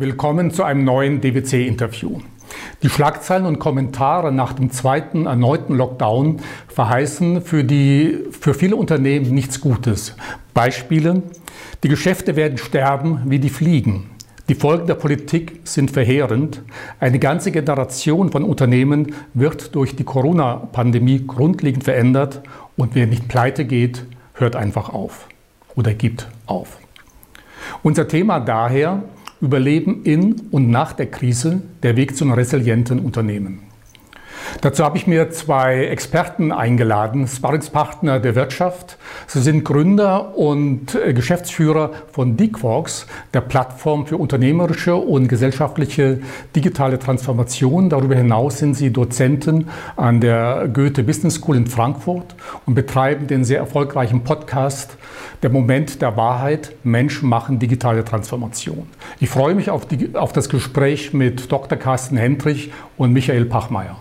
[0.00, 2.20] Willkommen zu einem neuen DWC-Interview.
[2.84, 6.36] Die Schlagzeilen und Kommentare nach dem zweiten erneuten Lockdown
[6.68, 10.14] verheißen für, die, für viele Unternehmen nichts Gutes.
[10.54, 11.24] Beispiele,
[11.82, 14.10] die Geschäfte werden sterben wie die Fliegen.
[14.48, 16.62] Die Folgen der Politik sind verheerend.
[17.00, 22.40] Eine ganze Generation von Unternehmen wird durch die Corona-Pandemie grundlegend verändert
[22.76, 24.04] und wer nicht pleite geht,
[24.34, 25.26] hört einfach auf
[25.74, 26.78] oder gibt auf.
[27.82, 29.02] Unser Thema daher,
[29.40, 33.67] Überleben in und nach der Krise, der Weg zu einem resilienten Unternehmen.
[34.60, 38.98] Dazu habe ich mir zwei Experten eingeladen, Sparringspartner der Wirtschaft.
[39.26, 46.20] Sie sind Gründer und äh, Geschäftsführer von DeQuarks, der Plattform für unternehmerische und gesellschaftliche
[46.56, 47.88] digitale Transformation.
[47.88, 52.34] Darüber hinaus sind sie Dozenten an der Goethe Business School in Frankfurt
[52.66, 54.96] und betreiben den sehr erfolgreichen Podcast
[55.42, 58.88] Der Moment der Wahrheit, Menschen machen digitale Transformation.
[59.20, 61.78] Ich freue mich auf, die, auf das Gespräch mit Dr.
[61.78, 63.96] Carsten Hendrich und Michael Pachmeier.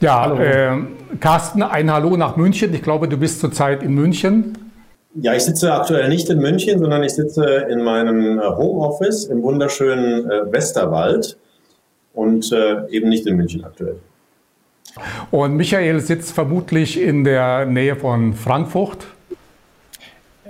[0.00, 0.76] Ja, äh,
[1.20, 2.72] Carsten, ein Hallo nach München.
[2.72, 4.56] Ich glaube, du bist zurzeit in München.
[5.14, 9.42] Ja, ich sitze aktuell nicht in München, sondern ich sitze in meinem äh, Homeoffice im
[9.42, 11.36] wunderschönen äh, Westerwald
[12.14, 13.96] und äh, eben nicht in München aktuell.
[15.30, 19.06] Und Michael sitzt vermutlich in der Nähe von Frankfurt.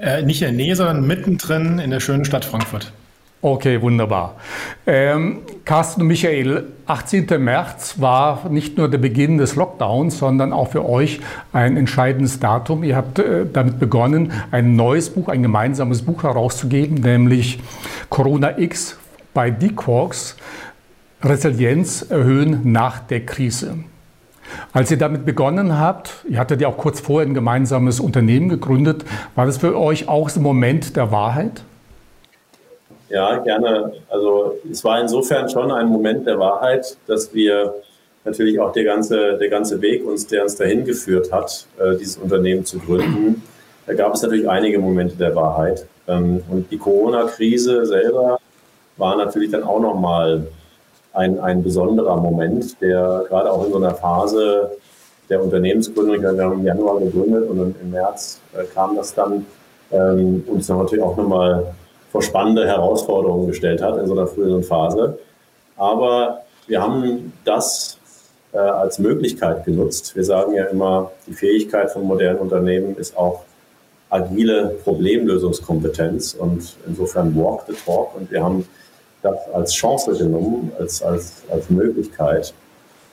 [0.01, 2.93] Äh, nicht in der Nähe, sondern mittendrin in der schönen Stadt Frankfurt.
[3.41, 4.35] Okay, wunderbar.
[4.85, 7.27] Ähm, Carsten und Michael, 18.
[7.39, 11.21] März war nicht nur der Beginn des Lockdowns, sondern auch für euch
[11.53, 12.83] ein entscheidendes Datum.
[12.83, 17.61] Ihr habt äh, damit begonnen, ein neues Buch, ein gemeinsames Buch herauszugeben, nämlich
[18.09, 18.99] Corona X
[19.35, 20.37] bei D-Quarks,
[21.23, 23.77] Resilienz erhöhen nach der Krise.
[24.73, 29.05] Als ihr damit begonnen habt, ihr hattet ja auch kurz vorher ein gemeinsames Unternehmen gegründet,
[29.37, 31.63] war das für euch auch so ein Moment der Wahrheit?
[33.09, 33.93] Ja, gerne.
[34.09, 37.75] Also es war insofern schon ein Moment der Wahrheit, dass wir
[38.25, 42.19] natürlich auch der ganze, der ganze Weg, uns, der uns dahin geführt hat, äh, dieses
[42.19, 43.43] Unternehmen zu gründen,
[43.87, 45.87] da gab es natürlich einige Momente der Wahrheit.
[46.07, 48.39] Ähm, und die Corona-Krise selber
[48.99, 50.47] war natürlich dann auch nochmal
[51.15, 54.73] ein, ein besonderer Moment, der gerade auch in so einer Phase
[55.31, 59.47] der Unternehmensgründung, wir haben im Januar gegründet und im März äh, kam das dann,
[59.91, 61.75] ähm, uns natürlich auch nochmal
[62.11, 65.19] vor spannende Herausforderungen gestellt hat in so einer früheren Phase.
[65.77, 67.99] Aber wir haben das
[68.53, 70.17] äh, als Möglichkeit genutzt.
[70.17, 73.43] Wir sagen ja immer, die Fähigkeit von modernen Unternehmen ist auch
[74.11, 78.17] agile Problemlösungskompetenz und insofern walk the talk.
[78.17, 78.67] Und wir haben
[79.23, 82.55] das als Chance genommen, als, als, als Möglichkeit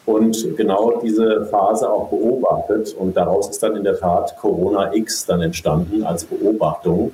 [0.05, 2.95] und genau diese Phase auch beobachtet.
[2.97, 7.11] Und daraus ist dann in der Tat Corona X dann entstanden als Beobachtung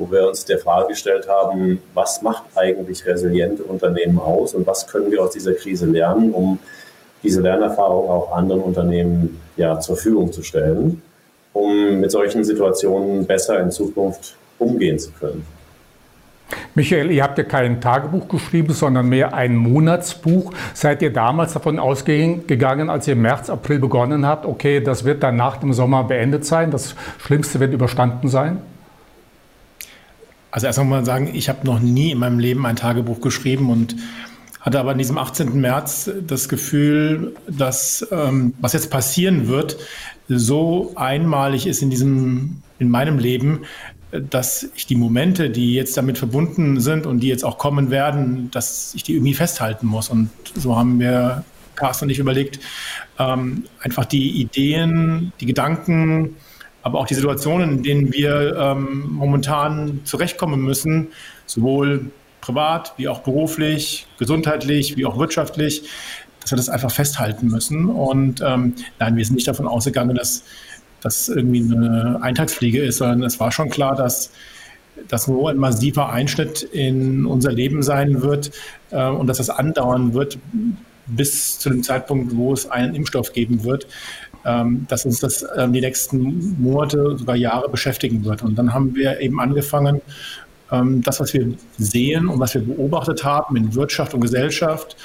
[0.00, 4.86] wo wir uns der Frage gestellt haben, was macht eigentlich resiliente Unternehmen aus und was
[4.86, 6.58] können wir aus dieser Krise lernen, um
[7.22, 11.02] diese Lernerfahrung auch anderen Unternehmen ja, zur Verfügung zu stellen,
[11.52, 15.44] um mit solchen Situationen besser in Zukunft umgehen zu können.
[16.74, 20.52] Michael, ihr habt ja kein Tagebuch geschrieben, sondern mehr ein Monatsbuch.
[20.72, 25.22] Seid ihr damals davon ausgegangen, als ihr im März, April begonnen habt, okay, das wird
[25.22, 28.62] dann nach dem Sommer beendet sein, das Schlimmste wird überstanden sein?
[30.50, 33.96] Also erst einmal sagen, ich habe noch nie in meinem Leben ein Tagebuch geschrieben und
[34.60, 35.58] hatte aber an diesem 18.
[35.60, 39.78] März das Gefühl, dass ähm, was jetzt passieren wird,
[40.28, 43.60] so einmalig ist in diesem, in meinem Leben,
[44.12, 48.50] dass ich die Momente, die jetzt damit verbunden sind und die jetzt auch kommen werden,
[48.50, 50.08] dass ich die irgendwie festhalten muss.
[50.08, 51.44] Und so haben wir,
[51.76, 52.60] Carsten und ich, überlegt,
[53.18, 56.36] ähm, einfach die Ideen, die Gedanken,
[56.82, 61.08] aber auch die Situationen, in denen wir ähm, momentan zurechtkommen müssen,
[61.46, 62.10] sowohl
[62.40, 65.82] privat wie auch beruflich, gesundheitlich wie auch wirtschaftlich,
[66.40, 67.86] dass wir das einfach festhalten müssen.
[67.86, 70.44] Und ähm, nein, wir sind nicht davon ausgegangen, dass
[71.02, 74.30] das irgendwie eine Eintagspflege ist, sondern es war schon klar, dass
[75.08, 78.50] das nur ein massiver Einschnitt in unser Leben sein wird
[78.90, 80.38] äh, und dass das andauern wird
[81.06, 83.86] bis zu dem Zeitpunkt, wo es einen Impfstoff geben wird
[84.44, 88.42] ähm, dass uns das ähm, die nächsten Monate, sogar Jahre beschäftigen wird.
[88.42, 90.00] Und dann haben wir eben angefangen,
[90.72, 94.96] ähm, das, was wir sehen und was wir beobachtet haben in Wirtschaft und Gesellschaft,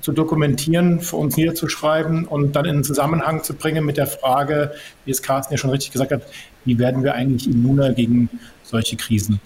[0.00, 4.72] zu dokumentieren, für uns niederzuschreiben und dann in Zusammenhang zu bringen mit der Frage,
[5.04, 6.22] wie es Carsten ja schon richtig gesagt hat,
[6.64, 8.28] wie werden wir eigentlich immuner gegen
[8.64, 9.40] solche Krisen?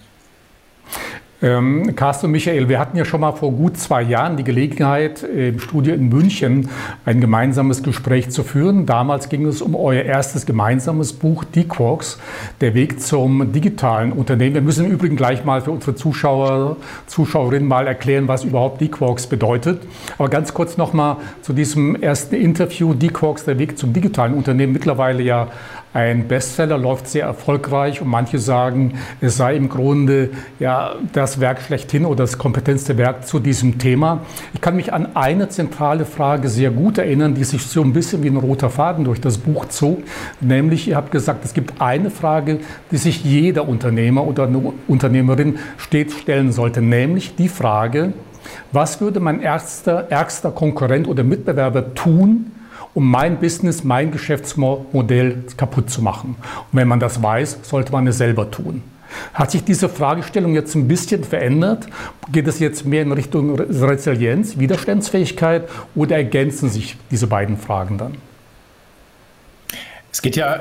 [1.41, 5.23] Ähm, Carsten und Michael, wir hatten ja schon mal vor gut zwei Jahren die Gelegenheit,
[5.23, 6.67] im Studio in München
[7.05, 8.85] ein gemeinsames Gespräch zu führen.
[8.85, 12.19] Damals ging es um euer erstes gemeinsames Buch, Die Quarks,
[12.59, 14.55] der Weg zum digitalen Unternehmen.
[14.55, 16.75] Wir müssen im Übrigen gleich mal für unsere Zuschauer,
[17.07, 19.81] Zuschauerinnen mal erklären, was überhaupt Die Quarks bedeutet.
[20.17, 24.73] Aber ganz kurz nochmal zu diesem ersten Interview, Die Quarks, der Weg zum digitalen Unternehmen.
[24.73, 25.47] Mittlerweile ja
[25.93, 31.61] ein Bestseller, läuft sehr erfolgreich und manche sagen, es sei im Grunde ja das Werk
[31.61, 34.21] schlechthin oder das kompetentste Werk zu diesem Thema.
[34.53, 38.21] Ich kann mich an eine zentrale Frage sehr gut erinnern, die sich so ein bisschen
[38.23, 40.03] wie ein roter Faden durch das Buch zog,
[40.41, 42.59] nämlich ihr habt gesagt, es gibt eine Frage,
[42.91, 44.47] die sich jeder Unternehmer oder
[44.87, 48.13] Unternehmerin stets stellen sollte, nämlich die Frage,
[48.71, 52.51] was würde mein ärgster, ärgster Konkurrent oder Mitbewerber tun,
[52.93, 56.35] um mein Business, mein Geschäftsmodell kaputt zu machen.
[56.39, 58.83] Und wenn man das weiß, sollte man es selber tun.
[59.33, 61.87] Hat sich diese Fragestellung jetzt ein bisschen verändert?
[62.31, 68.17] Geht es jetzt mehr in Richtung Resilienz, Widerstandsfähigkeit oder ergänzen sich diese beiden Fragen dann?
[70.11, 70.59] Es geht ja,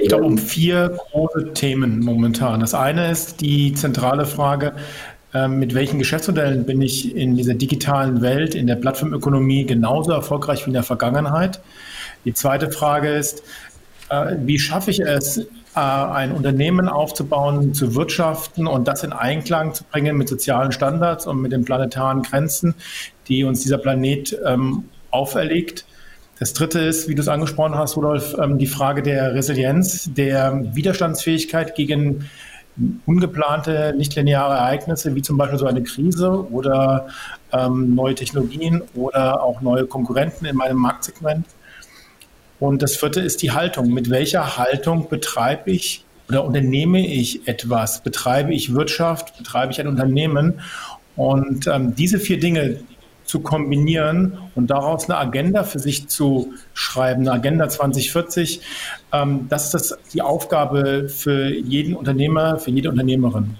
[0.00, 2.60] ich glaube, um vier große Themen momentan.
[2.60, 4.74] Das eine ist die zentrale Frage,
[5.48, 10.70] mit welchen Geschäftsmodellen bin ich in dieser digitalen Welt, in der Plattformökonomie genauso erfolgreich wie
[10.70, 11.60] in der Vergangenheit?
[12.24, 13.42] Die zweite Frage ist,
[14.10, 19.72] äh, wie schaffe ich es, äh, ein Unternehmen aufzubauen, zu wirtschaften und das in Einklang
[19.72, 22.74] zu bringen mit sozialen Standards und mit den planetaren Grenzen,
[23.28, 25.86] die uns dieser Planet ähm, auferlegt?
[26.38, 30.74] Das dritte ist, wie du es angesprochen hast, Rudolf, ähm, die Frage der Resilienz, der
[30.74, 32.28] Widerstandsfähigkeit gegen
[33.06, 37.08] ungeplante, nicht-lineare Ereignisse, wie zum Beispiel so eine Krise oder
[37.52, 41.46] ähm, neue Technologien oder auch neue Konkurrenten in meinem Marktsegment.
[42.58, 43.92] Und das vierte ist die Haltung.
[43.92, 48.02] Mit welcher Haltung betreibe ich oder unternehme ich etwas?
[48.02, 49.36] Betreibe ich Wirtschaft?
[49.38, 50.60] Betreibe ich ein Unternehmen?
[51.16, 52.80] Und ähm, diese vier Dinge,
[53.30, 58.60] zu kombinieren und daraus eine Agenda für sich zu schreiben, eine Agenda 2040.
[59.12, 63.56] Ähm, das ist das, die Aufgabe für jeden Unternehmer, für jede Unternehmerin.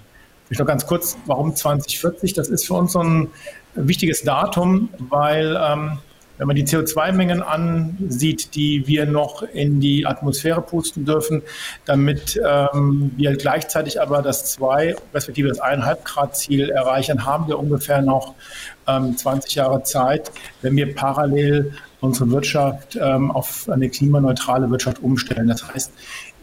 [0.51, 2.35] Ich noch ganz kurz, warum 2040?
[2.35, 3.29] Das ist für uns so ein
[3.77, 5.99] wichtiges Datum, weil ähm,
[6.41, 11.43] wenn man die CO2-Mengen ansieht, die wir noch in die Atmosphäre pusten dürfen,
[11.85, 17.59] damit ähm, wir gleichzeitig aber das 2 respektive das 1,5 Grad Ziel erreichen, haben wir
[17.59, 18.35] ungefähr noch
[18.89, 20.33] ähm, 20 Jahre Zeit,
[20.63, 25.47] wenn wir parallel unsere Wirtschaft ähm, auf eine klimaneutrale Wirtschaft umstellen.
[25.47, 25.93] Das heißt,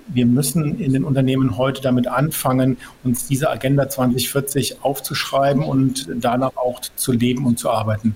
[0.09, 6.55] wir müssen in den Unternehmen heute damit anfangen, uns diese Agenda 2040 aufzuschreiben und danach
[6.55, 8.15] auch zu leben und zu arbeiten.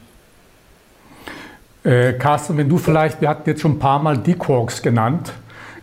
[1.83, 5.33] Äh, Carsten, wenn du vielleicht, wir hatten jetzt schon ein paar Mal D-Quarks genannt.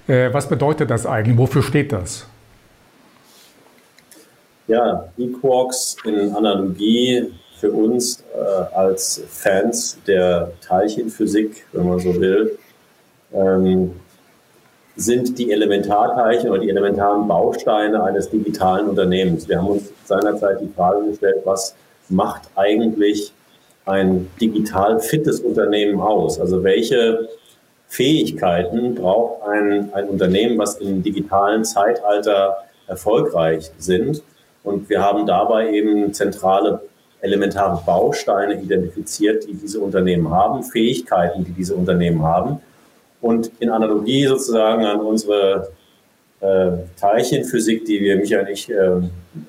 [0.06, 1.36] Äh, was bedeutet das eigentlich?
[1.36, 2.26] Wofür steht das?
[4.68, 12.56] Ja, D-Quarks in Analogie für uns äh, als Fans der Teilchenphysik, wenn man so will,
[13.32, 13.92] ähm,
[14.94, 19.48] sind die Elementarteilchen oder die elementaren Bausteine eines digitalen Unternehmens.
[19.48, 21.74] Wir haben uns seinerzeit die Frage gestellt, was
[22.08, 23.32] macht eigentlich
[23.88, 26.38] ein digital fittes Unternehmen aus?
[26.40, 27.28] Also welche
[27.88, 34.22] Fähigkeiten braucht ein, ein Unternehmen, was im digitalen Zeitalter erfolgreich sind?
[34.62, 36.80] Und wir haben dabei eben zentrale
[37.20, 42.60] elementare Bausteine identifiziert, die diese Unternehmen haben, Fähigkeiten, die diese Unternehmen haben.
[43.20, 45.70] Und in Analogie sozusagen an unsere
[46.40, 46.70] äh,
[47.00, 49.00] Teilchenphysik, die wir, Michael und ich, äh,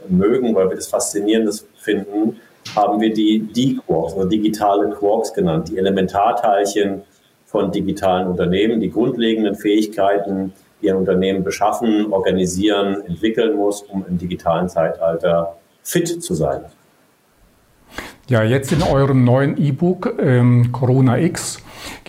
[0.07, 2.37] mögen, weil wir das Faszinierendes finden,
[2.75, 7.01] haben wir die D-Quarks, also digitale Quarks genannt, die Elementarteilchen
[7.45, 14.17] von digitalen Unternehmen, die grundlegenden Fähigkeiten, die ein Unternehmen beschaffen, organisieren, entwickeln muss, um im
[14.17, 16.65] digitalen Zeitalter fit zu sein.
[18.29, 21.59] Ja, jetzt in eurem neuen E-Book ähm, Corona X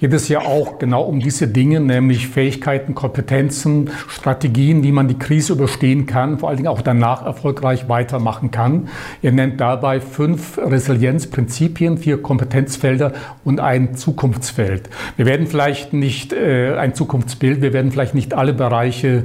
[0.00, 5.18] geht es ja auch genau um diese Dinge, nämlich Fähigkeiten, Kompetenzen, Strategien, wie man die
[5.18, 8.88] Krise überstehen kann, vor allen Dingen auch danach erfolgreich weitermachen kann.
[9.20, 13.12] Ihr nennt dabei fünf Resilienzprinzipien, vier Kompetenzfelder
[13.44, 14.88] und ein Zukunftsfeld.
[15.18, 19.24] Wir werden vielleicht nicht äh, ein Zukunftsbild, wir werden vielleicht nicht alle Bereiche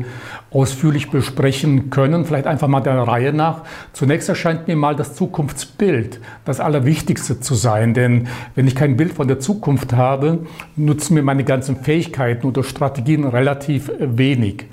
[0.55, 2.25] ausführlich besprechen können.
[2.25, 3.63] Vielleicht einfach mal der Reihe nach.
[3.91, 7.93] Zunächst erscheint mir mal das Zukunftsbild das Allerwichtigste zu sein.
[7.93, 12.63] Denn wenn ich kein Bild von der Zukunft habe, nutzen mir meine ganzen Fähigkeiten oder
[12.63, 14.65] Strategien relativ wenig.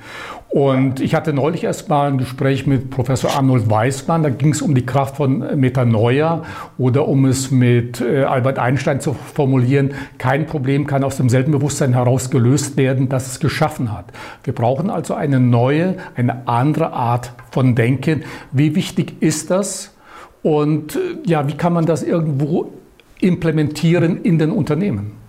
[0.53, 4.23] Und ich hatte neulich erst mal ein Gespräch mit Professor Arnold Weismann.
[4.23, 6.43] Da ging es um die Kraft von Metanoia
[6.77, 9.95] oder um es mit äh, Albert Einstein zu formulieren.
[10.19, 14.13] Kein Problem kann aus demselben Bewusstsein heraus gelöst werden, das es geschaffen hat.
[14.45, 18.23] Wir brauchen also eine neue, eine andere Art von Denken.
[18.53, 19.95] Wie wichtig ist das?
[20.43, 22.75] Und äh, ja, wie kann man das irgendwo
[23.21, 25.22] implementieren in den Unternehmen?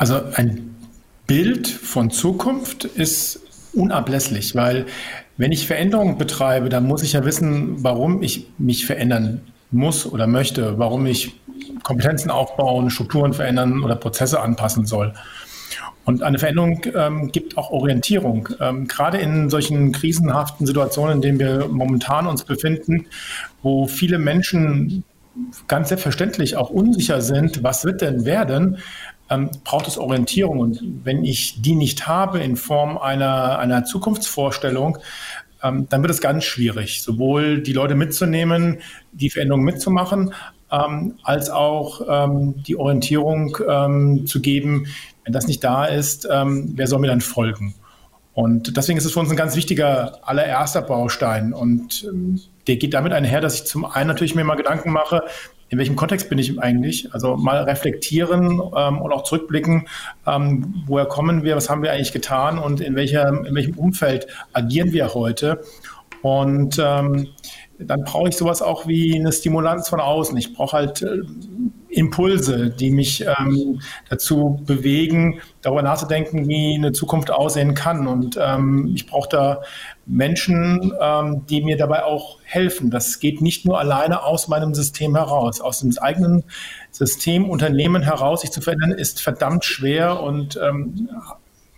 [0.00, 0.76] Also ein
[1.26, 3.40] Bild von Zukunft ist
[3.74, 4.86] unablässlich, weil
[5.36, 10.26] wenn ich Veränderungen betreibe, dann muss ich ja wissen, warum ich mich verändern muss oder
[10.26, 11.34] möchte, warum ich
[11.82, 15.12] Kompetenzen aufbauen, Strukturen verändern oder Prozesse anpassen soll.
[16.06, 18.48] Und eine Veränderung ähm, gibt auch Orientierung.
[18.58, 23.04] Ähm, gerade in solchen krisenhaften Situationen, in denen wir momentan uns befinden,
[23.62, 25.04] wo viele Menschen
[25.68, 28.78] ganz selbstverständlich auch unsicher sind, was wird denn werden,
[29.30, 30.58] ähm, braucht es Orientierung.
[30.58, 34.98] Und wenn ich die nicht habe in Form einer, einer Zukunftsvorstellung,
[35.62, 38.78] ähm, dann wird es ganz schwierig, sowohl die Leute mitzunehmen,
[39.12, 40.34] die Veränderung mitzumachen,
[40.70, 44.86] ähm, als auch ähm, die Orientierung ähm, zu geben,
[45.24, 47.74] wenn das nicht da ist, ähm, wer soll mir dann folgen?
[48.32, 51.52] Und deswegen ist es für uns ein ganz wichtiger allererster Baustein.
[51.52, 55.24] Und ähm, der geht damit einher, dass ich zum einen natürlich mir mal Gedanken mache,
[55.70, 57.12] in welchem Kontext bin ich eigentlich?
[57.14, 59.86] Also mal reflektieren ähm, und auch zurückblicken,
[60.26, 64.26] ähm, woher kommen wir, was haben wir eigentlich getan und in, welcher, in welchem Umfeld
[64.52, 65.62] agieren wir heute?
[66.22, 67.28] Und ähm,
[67.86, 70.36] dann brauche ich sowas auch wie eine Stimulanz von außen.
[70.36, 71.18] Ich brauche halt äh,
[71.88, 78.06] Impulse, die mich ähm, dazu bewegen, darüber nachzudenken, wie eine Zukunft aussehen kann.
[78.06, 79.62] Und ähm, ich brauche da
[80.06, 82.90] Menschen, ähm, die mir dabei auch helfen.
[82.90, 85.60] Das geht nicht nur alleine aus meinem System heraus.
[85.60, 86.44] Aus dem eigenen
[86.90, 91.10] System, Unternehmen heraus, sich zu verändern, ist verdammt schwer und ähm,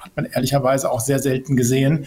[0.03, 2.07] hat man ehrlicherweise auch sehr selten gesehen.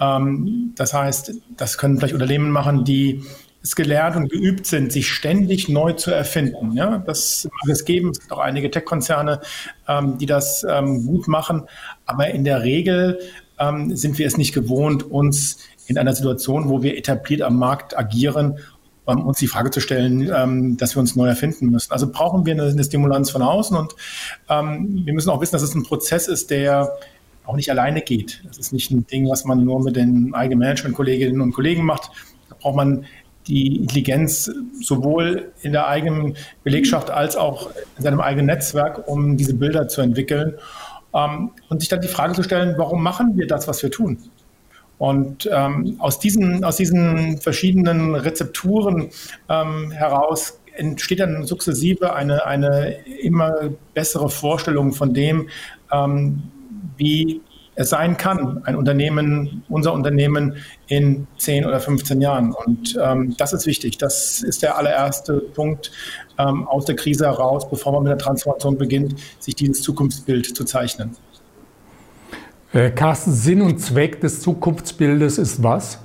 [0.00, 3.22] Ähm, das heißt, das können vielleicht Unternehmen machen, die
[3.62, 6.72] es gelernt und geübt sind, sich ständig neu zu erfinden.
[6.72, 8.10] Ja, das mag es geben.
[8.10, 9.40] Es gibt auch einige Tech-Konzerne,
[9.88, 11.62] ähm, die das ähm, gut machen.
[12.04, 13.18] Aber in der Regel
[13.90, 18.58] sind wir es nicht gewohnt, uns in einer Situation, wo wir etabliert am Markt agieren,
[19.04, 21.92] uns die Frage zu stellen, dass wir uns neu erfinden müssen.
[21.92, 23.94] Also brauchen wir eine, Stimulanz von außen und
[24.48, 26.96] wir müssen auch wissen, dass es ein Prozess ist, der
[27.44, 28.42] auch nicht alleine geht.
[28.46, 32.10] Das ist nicht ein Ding, was man nur mit den eigenen Management-Kolleginnen und Kollegen macht.
[32.48, 33.04] Da braucht man
[33.46, 39.54] die Intelligenz sowohl in der eigenen Belegschaft als auch in seinem eigenen Netzwerk, um diese
[39.54, 40.54] Bilder zu entwickeln.
[41.14, 44.18] Ähm, und sich dann die Frage zu stellen, warum machen wir das, was wir tun?
[44.98, 49.10] Und ähm, aus, diesen, aus diesen verschiedenen Rezepturen
[49.48, 55.48] ähm, heraus entsteht dann sukzessive eine, eine immer bessere Vorstellung von dem,
[55.92, 56.42] ähm,
[56.96, 57.40] wie
[57.76, 62.52] es sein kann, ein Unternehmen, unser Unternehmen in 10 oder 15 Jahren.
[62.52, 63.98] Und ähm, das ist wichtig.
[63.98, 65.90] Das ist der allererste Punkt
[66.38, 70.64] ähm, aus der Krise heraus, bevor man mit der Transformation beginnt, sich dieses Zukunftsbild zu
[70.64, 71.16] zeichnen.
[72.72, 75.98] Äh, Carsten, Sinn und Zweck des Zukunftsbildes ist was?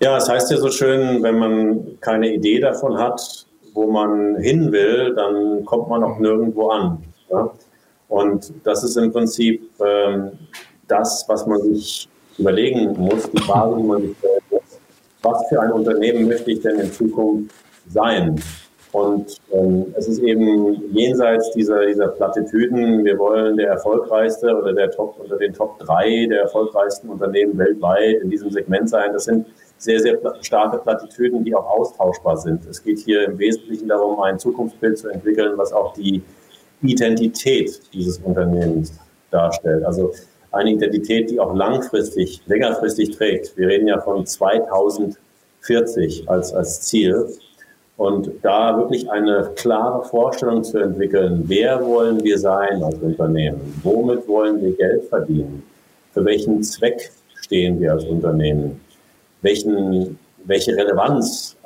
[0.00, 4.72] Ja, es heißt ja so schön, wenn man keine Idee davon hat, wo man hin
[4.72, 7.04] will, dann kommt man auch nirgendwo an.
[7.30, 7.50] Ja?
[8.10, 10.32] Und das ist im Prinzip ähm,
[10.88, 14.60] das, was man sich überlegen muss, die Frage, die man sich stellen muss.
[15.22, 17.54] Was für ein Unternehmen möchte ich denn in Zukunft
[17.88, 18.42] sein?
[18.92, 24.90] Und ähm, es ist eben jenseits dieser, dieser Plattitüden, wir wollen der erfolgreichste oder der
[24.90, 29.12] Top unter den Top drei der erfolgreichsten Unternehmen weltweit in diesem Segment sein.
[29.12, 29.46] Das sind
[29.78, 32.66] sehr, sehr starke Plattitüden, die auch austauschbar sind.
[32.66, 36.22] Es geht hier im Wesentlichen darum, ein Zukunftsbild zu entwickeln, was auch die
[36.82, 38.92] Identität dieses Unternehmens
[39.30, 39.84] darstellt.
[39.84, 40.12] Also
[40.52, 43.56] eine Identität, die auch langfristig, längerfristig trägt.
[43.56, 47.26] Wir reden ja von 2040 als, als Ziel.
[47.96, 53.78] Und da wirklich eine klare Vorstellung zu entwickeln, wer wollen wir sein als Unternehmen?
[53.82, 55.62] Womit wollen wir Geld verdienen?
[56.14, 58.80] Für welchen Zweck stehen wir als Unternehmen?
[59.42, 61.56] Welchen, welche Relevanz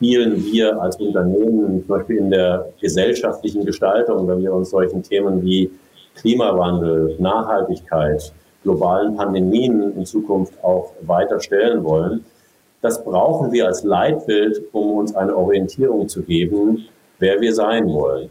[0.00, 5.42] spielen wir als Unternehmen zum Beispiel in der gesellschaftlichen Gestaltung, wenn wir uns solchen Themen
[5.42, 5.70] wie
[6.14, 12.24] Klimawandel, Nachhaltigkeit, globalen Pandemien in Zukunft auch weiter stellen wollen.
[12.80, 16.86] Das brauchen wir als Leitbild, um uns eine Orientierung zu geben,
[17.18, 18.30] wer wir sein wollen.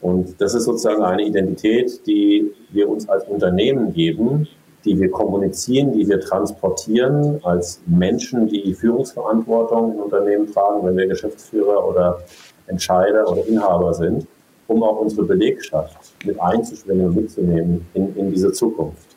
[0.00, 4.48] Und das ist sozusagen eine Identität, die wir uns als Unternehmen geben,
[4.84, 11.06] die wir kommunizieren, die wir transportieren als Menschen, die Führungsverantwortung in Unternehmen tragen, wenn wir
[11.06, 12.20] Geschäftsführer oder
[12.66, 14.26] Entscheider oder Inhaber sind,
[14.66, 19.14] um auch unsere Belegschaft mit einzuschwingen und mitzunehmen in, in diese Zukunft.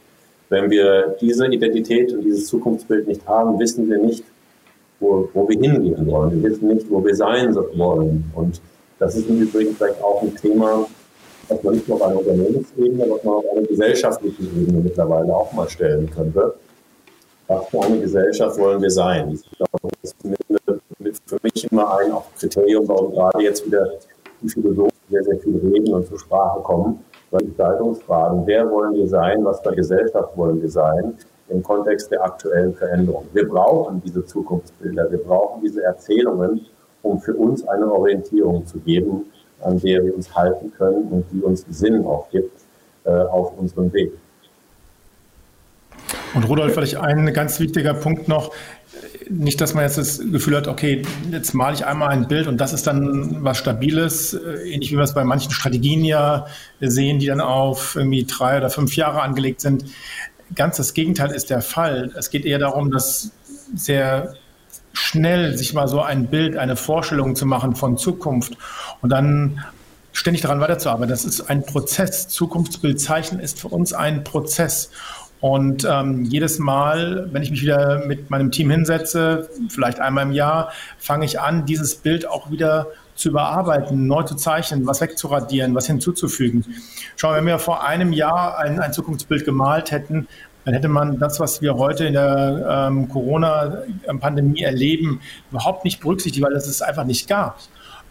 [0.49, 4.23] Wenn wir diese Identität und dieses Zukunftsbild nicht haben, wissen wir nicht,
[4.99, 6.41] wo, wo wir hingehen wollen.
[6.41, 8.31] Wir wissen nicht, wo wir sein wollen.
[8.33, 8.61] Und
[8.99, 10.87] das ist im Übrigen vielleicht auch ein Thema,
[11.49, 15.51] was man nicht nur auf einer Unternehmensebene, was man auf einer gesellschaftlichen Ebene mittlerweile auch
[15.53, 16.55] mal stellen könnte.
[17.47, 19.31] was für eine Gesellschaft wollen wir sein?
[19.31, 20.13] Ich glaube, das
[20.99, 23.93] ist für mich immer ein auch Kriterium, warum gerade jetzt wieder
[24.41, 26.99] die Philosophen sehr, sehr viel reden und zur Sprache kommen,
[27.31, 31.17] weil Gestaltungsfragen, wer wollen wir sein, was für Gesellschaft wollen wir sein,
[31.49, 33.25] im Kontext der aktuellen Veränderung.
[33.31, 36.65] Wir brauchen diese Zukunftsbilder, wir brauchen diese Erzählungen,
[37.03, 39.25] um für uns eine Orientierung zu geben,
[39.61, 42.61] an der wir uns halten können und die uns Sinn auch gibt
[43.05, 44.11] äh, auf unserem Weg.
[46.33, 48.53] Und Rudolf, vielleicht ein ganz wichtiger Punkt noch.
[49.29, 52.61] Nicht, dass man jetzt das Gefühl hat, okay, jetzt male ich einmal ein Bild und
[52.61, 56.47] das ist dann was Stabiles, äh, ähnlich wie wir es bei manchen Strategien ja
[56.79, 59.85] sehen, die dann auf irgendwie drei oder fünf Jahre angelegt sind.
[60.55, 62.11] Ganz das Gegenteil ist der Fall.
[62.15, 63.31] Es geht eher darum, dass
[63.75, 64.35] sehr
[64.97, 68.57] schnell sich mal so ein Bild, eine Vorstellung zu machen von Zukunft
[69.01, 69.63] und dann
[70.11, 71.09] ständig daran weiterzuarbeiten.
[71.09, 72.27] Das ist ein Prozess.
[72.27, 74.89] Zukunftsbild zeichnen ist für uns ein Prozess.
[75.39, 80.31] Und ähm, jedes Mal, wenn ich mich wieder mit meinem Team hinsetze, vielleicht einmal im
[80.31, 85.75] Jahr, fange ich an, dieses Bild auch wieder zu überarbeiten, neu zu zeichnen, was wegzuradieren,
[85.75, 86.65] was hinzuzufügen.
[87.15, 90.27] Schauen, wenn wir vor einem Jahr ein, ein Zukunftsbild gemalt hätten,
[90.67, 96.45] dann hätte man das, was wir heute in der ähm, Corona-Pandemie erleben, überhaupt nicht berücksichtigt,
[96.45, 97.57] weil es es einfach nicht gab.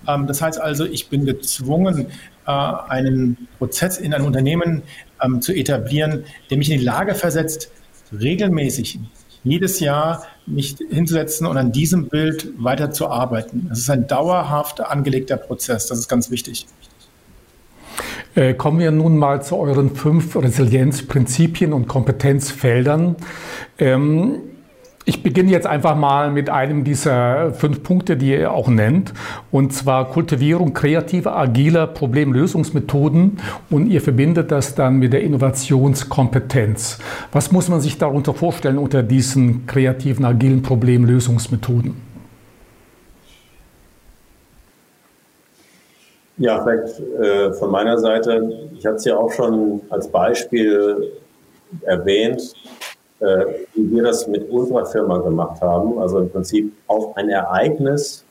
[0.08, 2.06] Ähm, das heißt also, ich bin gezwungen,
[2.46, 4.84] äh, einen Prozess in einem Unternehmen
[5.22, 7.70] ähm, zu etablieren, der mich in die Lage versetzt,
[8.18, 9.00] regelmäßig
[9.44, 13.66] jedes Jahr mich hinzusetzen und an diesem Bild weiterzuarbeiten.
[13.68, 15.88] Das ist ein dauerhaft angelegter Prozess.
[15.88, 16.66] Das ist ganz wichtig.
[18.36, 23.16] Äh, kommen wir nun mal zu euren fünf Resilienzprinzipien und Kompetenzfeldern.
[23.78, 24.40] Ähm,
[25.06, 29.14] ich beginne jetzt einfach mal mit einem dieser fünf Punkte, die ihr auch nennt,
[29.50, 33.38] und zwar Kultivierung kreativer, agiler Problemlösungsmethoden
[33.70, 36.98] und ihr verbindet das dann mit der Innovationskompetenz.
[37.32, 42.05] Was muss man sich darunter vorstellen unter diesen kreativen, agilen Problemlösungsmethoden?
[46.38, 51.12] Ja, vielleicht äh, von meiner Seite, ich hatte es ja auch schon als Beispiel
[51.82, 52.52] erwähnt,
[53.20, 58.22] äh, wie wir das mit unserer Firma gemacht haben, also im Prinzip auf ein Ereignis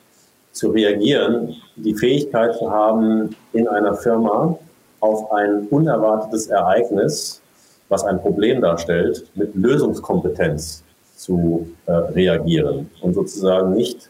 [0.52, 4.58] zu reagieren, die Fähigkeit zu haben, in einer Firma
[5.00, 7.42] auf ein unerwartetes Ereignis,
[7.90, 10.84] was ein Problem darstellt, mit Lösungskompetenz
[11.16, 14.10] zu äh, reagieren und sozusagen nicht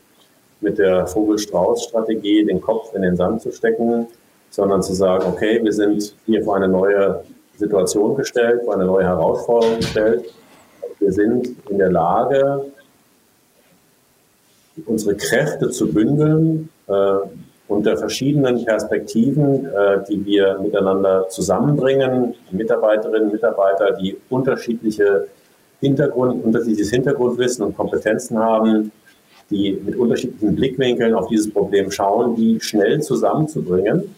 [0.66, 4.08] mit der Vogel-Strauß-Strategie den Kopf in den Sand zu stecken,
[4.50, 7.24] sondern zu sagen, okay, wir sind hier vor eine neue
[7.56, 10.26] Situation gestellt, vor eine neue Herausforderung gestellt
[11.06, 12.66] wir sind in der Lage,
[14.86, 17.18] unsere Kräfte zu bündeln äh,
[17.68, 22.36] unter verschiedenen Perspektiven, äh, die wir miteinander zusammenbringen.
[22.52, 25.28] Mitarbeiterinnen, Mitarbeiter, die unterschiedliche
[25.80, 28.92] Hintergrund, unterschiedliches Hintergrundwissen und Kompetenzen haben,
[29.50, 34.16] die mit unterschiedlichen Blickwinkeln auf dieses Problem schauen, die schnell zusammenzubringen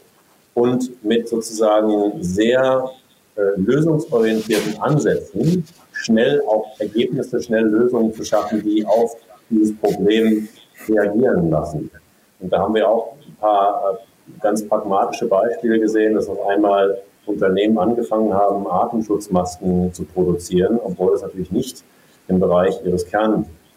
[0.54, 2.90] und mit sozusagen sehr
[3.36, 9.16] äh, lösungsorientierten Ansätzen schnell auch Ergebnisse, schnell Lösungen zu schaffen, die auf
[9.50, 10.48] dieses Problem
[10.88, 11.92] reagieren lassen.
[12.40, 16.98] Und da haben wir auch ein paar äh, ganz pragmatische Beispiele gesehen, dass auf einmal
[17.26, 21.84] Unternehmen angefangen haben, Atemschutzmasken zu produzieren, obwohl es natürlich nicht
[22.28, 23.06] im Bereich ihres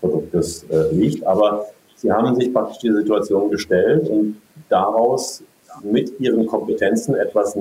[0.00, 1.26] Kernproduktes äh, liegt.
[1.26, 4.36] Aber sie haben sich praktisch die Situation gestellt und
[4.68, 5.42] daraus
[5.82, 7.56] mit ihren Kompetenzen etwas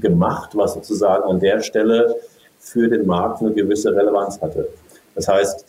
[0.00, 2.14] gemacht, was sozusagen an der Stelle
[2.58, 4.68] für den Markt eine gewisse Relevanz hatte.
[5.14, 5.64] Das heißt,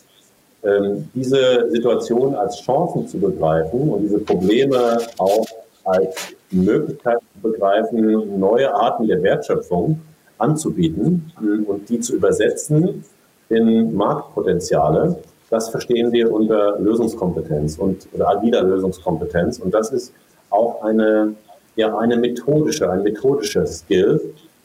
[0.64, 5.46] ähm, diese Situation als Chancen zu begreifen und diese Probleme auch
[5.84, 10.00] als Möglichkeit zu begreifen, neue Arten der Wertschöpfung
[10.38, 11.32] anzubieten
[11.66, 13.04] und die zu übersetzen
[13.48, 15.16] in Marktpotenziale,
[15.50, 19.58] das verstehen wir unter Lösungskompetenz und oder agiler Lösungskompetenz.
[19.58, 20.12] Und das ist
[20.50, 21.34] auch eine,
[21.76, 24.20] ja, eine methodische, ein methodischer Skill,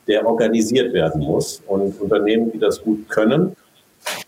[0.08, 1.62] der organisiert werden muss.
[1.68, 3.56] Und Unternehmen, die das gut können,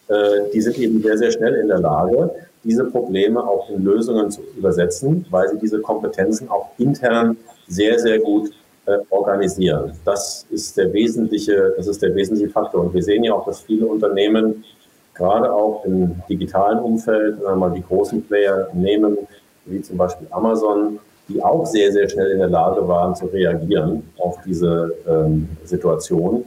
[0.08, 2.30] äh, die sind eben sehr, sehr schnell in der Lage,
[2.64, 7.36] diese Probleme auch in Lösungen zu übersetzen, weil sie diese Kompetenzen auch intern
[7.68, 8.52] sehr, sehr gut
[8.86, 9.94] äh, organisieren.
[10.06, 12.82] Das ist der wesentliche, das ist der wesentliche Faktor.
[12.82, 14.64] Und wir sehen ja auch, dass viele Unternehmen
[15.16, 19.18] gerade auch im digitalen Umfeld, wenn wir mal die großen Player nehmen,
[19.66, 21.00] wie zum Beispiel Amazon,
[21.30, 26.44] die auch sehr, sehr schnell in der Lage waren zu reagieren auf diese ähm, Situation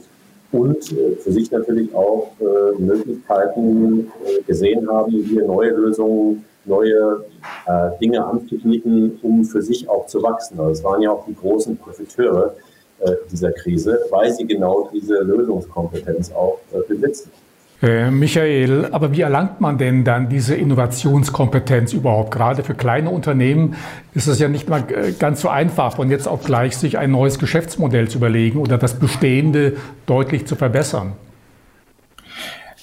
[0.51, 7.25] und äh, für sich natürlich auch äh, Möglichkeiten äh, gesehen haben, hier neue Lösungen, neue
[7.65, 10.59] äh, Dinge anzubieten, um für sich auch zu wachsen.
[10.59, 12.55] Also es waren ja auch die großen Profiteure
[12.99, 17.31] äh, dieser Krise, weil sie genau diese Lösungskompetenz auch äh, besitzen.
[17.79, 22.31] Äh, Michael, aber wie erlangt man denn dann diese Innovationskompetenz überhaupt?
[22.31, 23.75] Gerade für kleine Unternehmen
[24.15, 27.11] ist es ja nicht mal äh, ganz so einfach, von jetzt auf gleich sich ein
[27.11, 31.13] neues Geschäftsmodell zu überlegen oder das bestehende deutlich zu verbessern.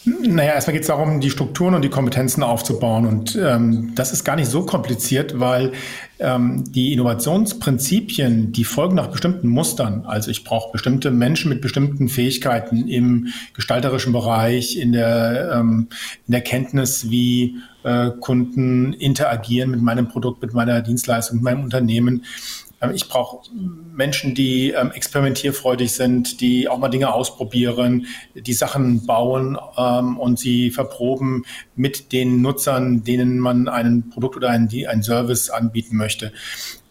[0.07, 3.07] Naja, erstmal geht es darum, die Strukturen und die Kompetenzen aufzubauen.
[3.07, 5.73] Und ähm, das ist gar nicht so kompliziert, weil
[6.19, 10.05] ähm, die Innovationsprinzipien, die folgen nach bestimmten Mustern.
[10.05, 15.89] Also ich brauche bestimmte Menschen mit bestimmten Fähigkeiten im gestalterischen Bereich, in der, ähm,
[16.27, 21.65] in der Kenntnis, wie äh, Kunden interagieren mit meinem Produkt, mit meiner Dienstleistung, mit meinem
[21.65, 22.25] Unternehmen.
[22.81, 23.49] Ähm, ich brauche
[23.93, 30.39] Menschen, die ähm, experimentierfreudig sind, die auch mal Dinge ausprobieren, die Sachen bauen ähm, und
[30.39, 31.45] sie verproben
[31.77, 36.33] mit den Nutzern, denen man ein Produkt oder ein, ein Service anbieten möchte.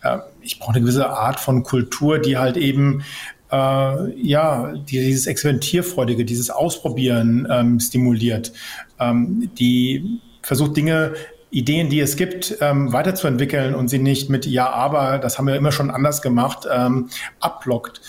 [0.01, 3.03] Äh, ich brauche eine gewisse Art von Kultur, die halt eben
[3.51, 8.51] äh, ja, dieses Experimentierfreudige, dieses Ausprobieren ähm, stimuliert,
[8.99, 11.13] ähm, die versucht Dinge
[11.53, 15.55] Ideen, die es gibt, ähm, weiterzuentwickeln und sie nicht mit Ja, aber, das haben wir
[15.55, 18.01] immer schon anders gemacht, ähm, abblockt.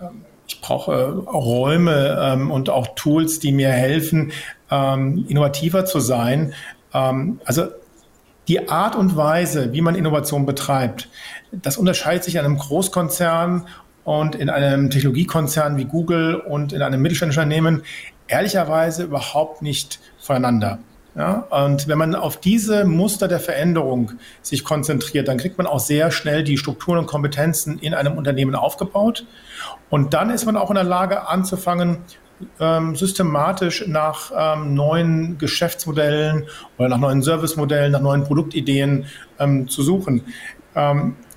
[0.00, 4.32] Ähm, ich brauche äh, Räume ähm, und auch Tools, die mir helfen,
[4.70, 6.54] ähm, innovativer zu sein.
[6.94, 7.66] Ähm, also
[8.46, 11.08] die Art und Weise, wie man Innovation betreibt,
[11.50, 13.66] das unterscheidet sich in einem Großkonzern
[14.04, 17.82] und in einem Technologiekonzern wie Google und in einem mittelständischen Unternehmen
[18.28, 20.78] ehrlicherweise überhaupt nicht voneinander.
[21.14, 25.80] Ja, und wenn man auf diese Muster der Veränderung sich konzentriert, dann kriegt man auch
[25.80, 29.26] sehr schnell die Strukturen und Kompetenzen in einem Unternehmen aufgebaut.
[29.90, 31.98] Und dann ist man auch in der Lage anzufangen,
[32.58, 36.46] ähm, systematisch nach ähm, neuen Geschäftsmodellen
[36.78, 39.04] oder nach neuen Servicemodellen, nach neuen Produktideen
[39.38, 40.22] ähm, zu suchen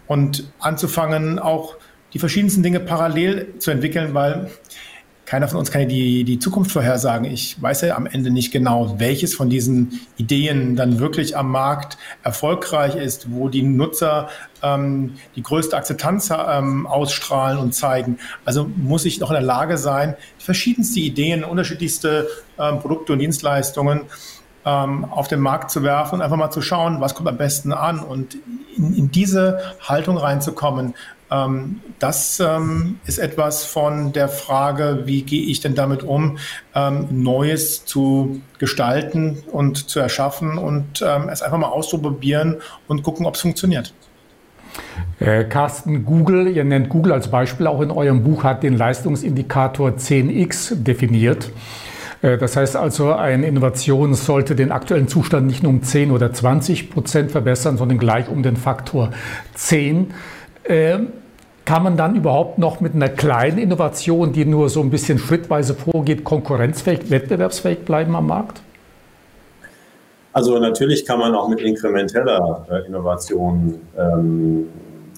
[0.07, 1.75] und anzufangen, auch
[2.13, 4.49] die verschiedensten Dinge parallel zu entwickeln, weil
[5.25, 7.25] keiner von uns kann die, die Zukunft vorhersagen.
[7.25, 11.97] Ich weiß ja am Ende nicht genau, welches von diesen Ideen dann wirklich am Markt
[12.23, 14.29] erfolgreich ist, wo die Nutzer
[14.61, 18.19] ähm, die größte Akzeptanz ähm, ausstrahlen und zeigen.
[18.45, 22.27] Also muss ich noch in der Lage sein, verschiedenste Ideen, unterschiedlichste
[22.59, 24.01] ähm, Produkte und Dienstleistungen
[24.65, 27.71] ähm, auf den Markt zu werfen und einfach mal zu schauen, was kommt am besten
[27.71, 28.35] an und
[28.75, 30.95] in, in diese Haltung reinzukommen,
[31.27, 36.37] das ähm, ist etwas von der Frage, wie gehe ich denn damit um,
[36.75, 42.57] ähm, Neues zu gestalten und zu erschaffen und es einfach mal auszuprobieren
[42.87, 43.93] und gucken, ob es funktioniert.
[45.19, 49.91] Äh, Carsten, Google, ihr nennt Google als Beispiel auch in eurem Buch, hat den Leistungsindikator
[49.91, 51.51] 10x definiert.
[52.21, 56.33] Äh, das heißt also, eine Innovation sollte den aktuellen Zustand nicht nur um 10 oder
[56.33, 59.11] 20 Prozent verbessern, sondern gleich um den Faktor
[59.53, 60.13] 10.
[60.67, 61.13] Ähm,
[61.65, 65.73] kann man dann überhaupt noch mit einer kleinen Innovation, die nur so ein bisschen schrittweise
[65.73, 68.61] vorgeht, konkurrenzfähig, wettbewerbsfähig bleiben am Markt?
[70.31, 74.67] Also natürlich kann man auch mit inkrementeller äh, Innovation ähm,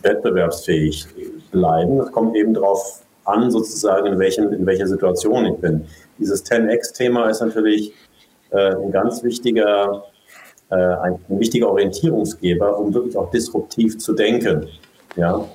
[0.03, 1.07] wettbewerbsfähig
[1.51, 1.99] bleiben.
[1.99, 5.85] Es kommt eben darauf an, sozusagen, in, welchem, in welcher Situation ich bin.
[6.17, 7.93] Dieses 10x-Thema ist natürlich
[8.51, 10.05] äh, ein ganz wichtiger,
[10.69, 14.67] äh, ein, ein wichtiger Orientierungsgeber, um wirklich auch disruptiv zu denken.
[15.17, 15.45] Ja,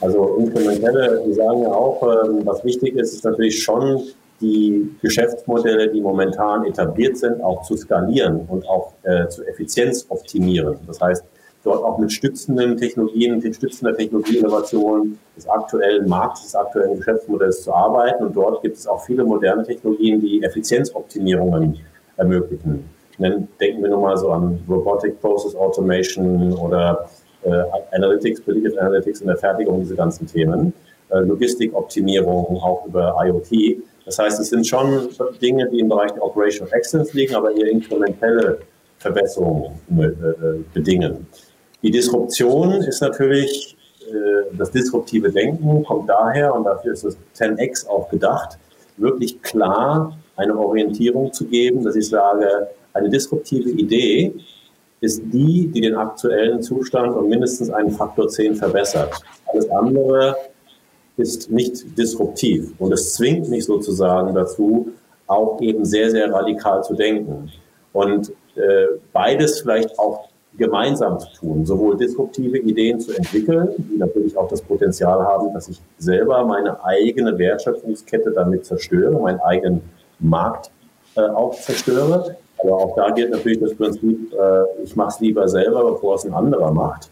[0.00, 4.02] also inkrementelle, die sagen ja auch, ähm, was wichtig ist, ist natürlich schon
[4.40, 10.78] die Geschäftsmodelle, die momentan etabliert sind, auch zu skalieren und auch äh, zu Effizienz optimieren.
[10.86, 11.22] Das heißt,
[11.62, 17.74] dort auch mit stützenden Technologien, mit stützender Technologieinnovation des aktuellen Marktes, des aktuellen Geschäftsmodells zu
[17.74, 18.24] arbeiten.
[18.24, 21.78] Und dort gibt es auch viele moderne Technologien, die Effizienzoptimierungen
[22.16, 22.88] ermöglichen.
[23.18, 27.10] Denken wir nur mal so an Robotic Process Automation oder
[27.42, 30.72] äh, Analytics, Predictive Analytics in der Fertigung, diese ganzen Themen.
[31.08, 33.82] Äh, Logistikoptimierung auch über IoT.
[34.04, 35.08] Das heißt, es sind schon
[35.40, 38.60] Dinge, die im Bereich der Operational Excellence liegen, aber eher inkrementelle
[38.98, 40.08] Verbesserungen äh,
[40.74, 41.26] bedingen.
[41.82, 43.76] Die Disruption ist natürlich,
[44.58, 48.58] das disruptive Denken kommt daher, und dafür ist das 10x auch gedacht,
[48.96, 54.34] wirklich klar eine Orientierung zu geben, dass ich sage, eine disruptive Idee
[55.00, 59.14] ist die, die den aktuellen Zustand um mindestens einen Faktor 10 verbessert.
[59.46, 60.36] Alles andere
[61.16, 64.92] ist nicht disruptiv und es zwingt mich sozusagen dazu,
[65.26, 67.50] auch eben sehr, sehr radikal zu denken.
[67.92, 74.36] Und äh, beides vielleicht auch gemeinsam zu tun, sowohl disruptive Ideen zu entwickeln, die natürlich
[74.36, 79.82] auch das Potenzial haben, dass ich selber meine eigene Wertschöpfungskette damit zerstöre, meinen eigenen
[80.18, 80.70] Markt
[81.16, 85.48] äh, auch zerstöre, aber auch da gilt natürlich das Prinzip, äh, ich mache es lieber
[85.48, 87.10] selber, bevor es ein anderer macht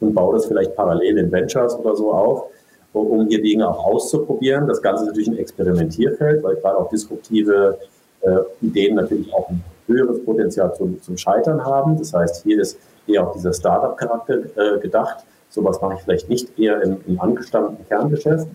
[0.00, 2.44] und baue das vielleicht parallel in Ventures oder so auf,
[2.92, 4.66] um hier Dinge auch auszuprobieren.
[4.66, 7.78] Das Ganze ist natürlich ein Experimentierfeld, weil gerade auch disruptive
[8.22, 11.98] äh, Ideen natürlich auch ein höheres Potenzial zum, zum Scheitern haben.
[11.98, 15.24] Das heißt, hier ist eher auch dieser Startup-Charakter äh, gedacht.
[15.50, 18.48] Sowas mache ich vielleicht nicht eher im, im angestammten Kerngeschäft.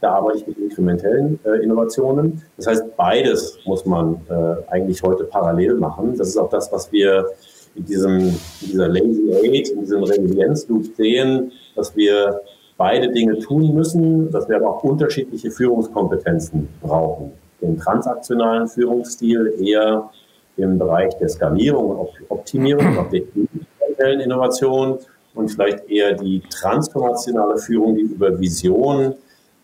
[0.00, 2.42] Da arbeite ich mit inkrementellen äh, Innovationen.
[2.56, 6.16] Das heißt, beides muss man äh, eigentlich heute parallel machen.
[6.16, 7.26] Das ist auch das, was wir
[7.74, 12.40] in, diesem, in dieser Lazy Aid, in diesem Resilienzloop sehen, dass wir
[12.76, 17.32] beide Dinge tun müssen, dass wir aber auch unterschiedliche Führungskompetenzen brauchen.
[17.60, 20.10] Den transaktionalen Führungsstil eher
[20.56, 24.98] im Bereich der Skalierung und Optimierung, auch der individuellen Innovation
[25.34, 29.14] und vielleicht eher die transformationale Führung, die über Vision,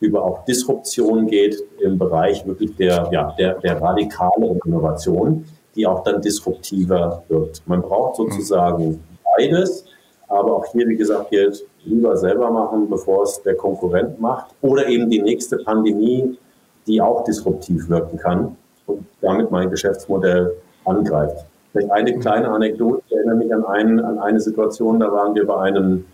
[0.01, 5.45] über auch Disruption geht im Bereich wirklich der, ja, der, der radikalen Innovation,
[5.77, 7.63] die auch dann disruptiver wird.
[7.67, 9.03] Man braucht sozusagen
[9.37, 9.85] beides,
[10.29, 14.87] aber auch hier, wie gesagt, gilt, lieber selber machen, bevor es der Konkurrent macht oder
[14.87, 16.39] eben die nächste Pandemie,
[16.87, 21.45] die auch disruptiv wirken kann und damit mein Geschäftsmodell angreift.
[21.73, 25.47] Vielleicht eine kleine Anekdote, ich erinnere mich an, einen, an eine Situation, da waren wir
[25.47, 26.05] bei einem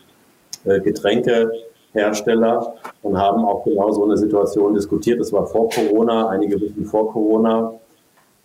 [0.64, 0.80] äh,
[1.96, 5.20] Getränkehersteller und haben auch genau so eine Situation diskutiert.
[5.20, 7.72] Das war vor Corona, einige Wochen vor Corona.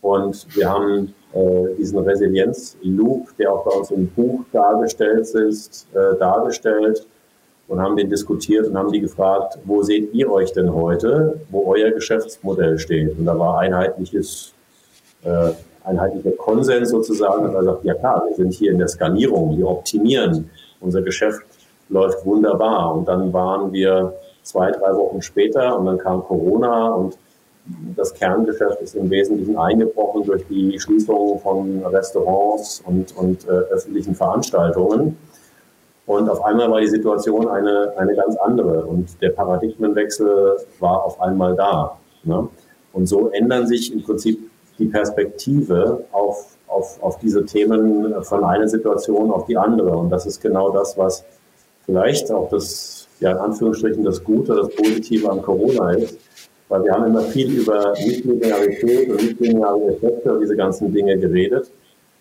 [0.02, 6.18] Und wir haben äh, diesen Resilienz-Loop, der auch bei uns im Buch dargestellt ist, äh,
[6.18, 7.06] dargestellt
[7.68, 11.66] und haben den diskutiert und haben die gefragt, wo seht ihr euch denn heute, wo
[11.68, 13.18] euer Geschäftsmodell steht?
[13.18, 14.54] Und da war einheitliches,
[15.24, 15.52] äh,
[15.84, 17.46] einheitlicher Konsens sozusagen.
[17.46, 21.46] Und er sagt, ja klar, wir sind hier in der Skalierung, wir optimieren, unser Geschäft
[21.92, 22.96] läuft wunderbar.
[22.96, 27.18] Und dann waren wir zwei, drei Wochen später und dann kam Corona und
[27.96, 34.16] das Kerngeschäft ist im Wesentlichen eingebrochen durch die Schließung von Restaurants und, und äh, öffentlichen
[34.16, 35.18] Veranstaltungen.
[36.08, 41.22] Und auf einmal war die Situation eine, eine ganz andere und der Paradigmenwechsel war auf
[41.22, 41.98] einmal da.
[42.24, 42.48] Ne?
[42.94, 44.40] Und so ändern sich im Prinzip
[44.80, 49.96] die Perspektive auf, auf, auf diese Themen von einer Situation auf die andere.
[49.96, 51.24] Und das ist genau das, was
[51.86, 56.18] vielleicht auch das, ja in Anführungsstrichen, das Gute, das Positive an Corona ist
[56.72, 61.70] weil wir haben immer viel über Nichtlinearität und nichtlineare Effekte und diese ganzen Dinge geredet.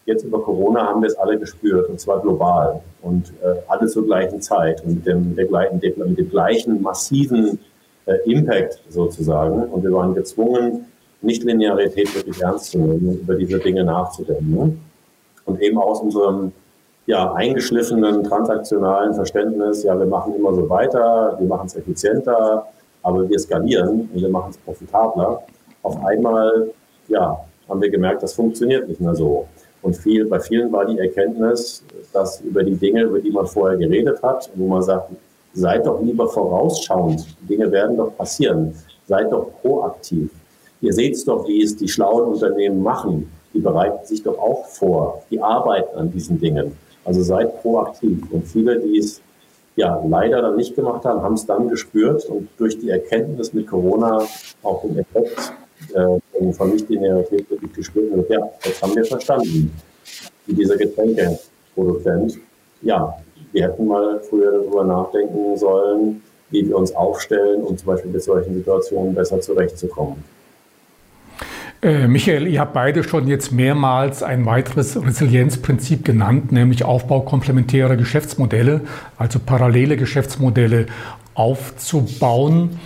[0.06, 4.06] Jetzt über Corona haben wir es alle gespürt, und zwar global und äh, alle zur
[4.06, 7.60] gleichen Zeit und mit dem, der gleichen, mit dem gleichen massiven
[8.06, 9.62] äh, Impact sozusagen.
[9.70, 10.86] Und wir waren gezwungen,
[11.22, 14.80] Nichtlinearität wirklich ernst zu nehmen und über diese Dinge nachzudenken.
[15.44, 16.50] Und eben aus unserem
[17.10, 22.66] ja, eingeschliffenen transaktionalen Verständnis, ja, wir machen immer so weiter, wir machen es effizienter,
[23.02, 25.42] aber wir skalieren und wir machen es profitabler.
[25.82, 26.70] Auf einmal,
[27.08, 27.36] ja,
[27.68, 29.48] haben wir gemerkt, das funktioniert nicht mehr so.
[29.82, 33.76] Und viel, bei vielen war die Erkenntnis, dass über die Dinge, über die man vorher
[33.76, 35.10] geredet hat, wo man sagt,
[35.52, 38.72] seid doch lieber vorausschauend, Dinge werden doch passieren,
[39.08, 40.30] seid doch proaktiv.
[40.80, 43.32] Ihr seht doch, wie es die schlauen Unternehmen machen.
[43.52, 46.76] Die bereiten sich doch auch vor, die arbeiten an diesen Dingen.
[47.04, 48.18] Also seid proaktiv.
[48.30, 49.20] Und viele, die es
[49.76, 53.66] ja leider dann nicht gemacht haben, haben es dann gespürt und durch die Erkenntnis mit
[53.66, 54.22] Corona
[54.62, 55.52] auch den Effekt
[55.94, 59.72] äh, von Nichtlinearität wirklich gespürt und ja, jetzt haben wir verstanden,
[60.46, 62.38] wie dieser Getränkeproduzent,
[62.82, 63.16] ja,
[63.52, 68.22] wir hätten mal früher darüber nachdenken sollen, wie wir uns aufstellen, um zum Beispiel mit
[68.22, 70.22] solchen Situationen besser zurechtzukommen.
[71.82, 77.96] Äh, Michael, ihr habt beide schon jetzt mehrmals ein weiteres Resilienzprinzip genannt, nämlich Aufbau komplementärer
[77.96, 78.82] Geschäftsmodelle,
[79.16, 80.86] also parallele Geschäftsmodelle
[81.32, 82.78] aufzubauen.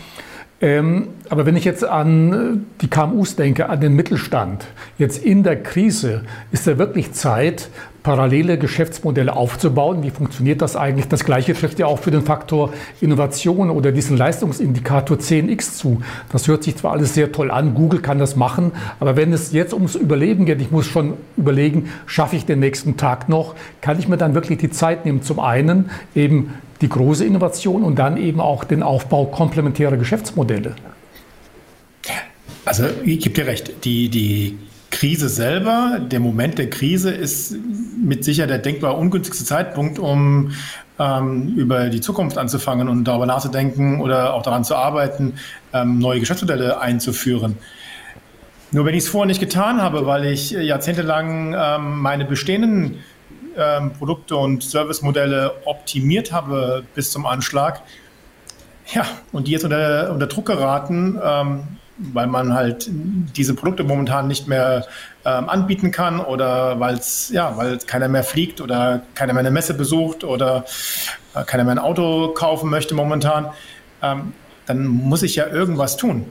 [0.60, 5.60] Ähm, aber wenn ich jetzt an die KMUs denke, an den Mittelstand, jetzt in der
[5.60, 7.70] Krise, ist da wirklich Zeit,
[8.04, 10.02] parallele Geschäftsmodelle aufzubauen.
[10.02, 11.08] Wie funktioniert das eigentlich?
[11.08, 16.02] Das Gleiche trifft ja auch für den Faktor Innovation oder diesen Leistungsindikator 10x zu.
[16.30, 19.52] Das hört sich zwar alles sehr toll an, Google kann das machen, aber wenn es
[19.52, 23.98] jetzt ums Überleben geht, ich muss schon überlegen, schaffe ich den nächsten Tag noch, kann
[23.98, 28.18] ich mir dann wirklich die Zeit nehmen, zum einen eben die große Innovation und dann
[28.18, 30.76] eben auch den Aufbau komplementärer Geschäftsmodelle.
[32.66, 34.58] Also ich gebe dir recht, die, die
[34.94, 37.56] Krise selber, der Moment der Krise ist
[38.00, 40.52] mit Sicherheit der denkbar ungünstigste Zeitpunkt, um
[41.00, 45.34] ähm, über die Zukunft anzufangen und darüber nachzudenken oder auch daran zu arbeiten,
[45.72, 47.58] ähm, neue Geschäftsmodelle einzuführen.
[48.70, 52.98] Nur wenn ich es vorher nicht getan habe, weil ich jahrzehntelang ähm, meine bestehenden
[53.56, 57.82] ähm, Produkte und Servicemodelle optimiert habe bis zum Anschlag,
[58.94, 61.62] ja, und die jetzt unter, unter Druck geraten, ähm,
[61.96, 64.86] weil man halt diese Produkte momentan nicht mehr
[65.24, 69.74] ähm, anbieten kann oder weil es ja, keiner mehr fliegt oder keiner mehr eine Messe
[69.74, 70.64] besucht oder
[71.34, 73.50] äh, keiner mehr ein Auto kaufen möchte momentan,
[74.02, 74.32] ähm,
[74.66, 76.26] dann muss ich ja irgendwas tun.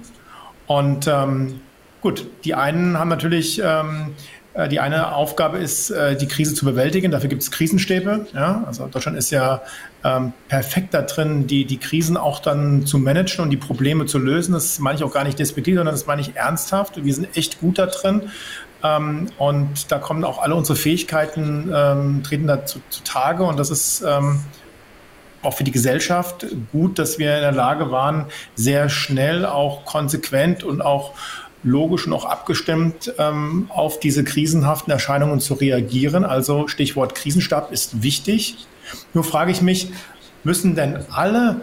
[0.68, 1.62] Und ähm,
[2.02, 4.16] gut, die einen haben natürlich ähm,
[4.54, 7.12] äh, die eine Aufgabe ist, äh, die Krise zu bewältigen.
[7.12, 8.28] Dafür gibt es Krisenstäbe.
[8.34, 8.64] Ja?
[8.68, 9.62] Also Deutschland ist ja
[10.04, 14.20] ähm, perfekt da drin, die, die Krisen auch dann zu managen und die Probleme zu
[14.20, 14.54] lösen.
[14.54, 17.04] Das meine ich auch gar nicht despektiv, sondern das meine ich ernsthaft.
[17.04, 18.24] Wir sind echt gut da drin.
[18.84, 23.02] Ähm, und da kommen auch alle unsere Fähigkeiten, ähm, treten da zu, zu.
[23.44, 24.42] Und das ist ähm,
[25.42, 30.64] auch für die Gesellschaft gut, dass wir in der Lage waren, sehr schnell, auch konsequent
[30.64, 31.14] und auch
[31.64, 36.26] logisch und auch abgestimmt ähm, auf diese krisenhaften Erscheinungen zu reagieren.
[36.26, 38.58] Also Stichwort Krisenstab ist wichtig.
[39.14, 39.92] Nur frage ich mich,
[40.44, 41.62] müssen denn alle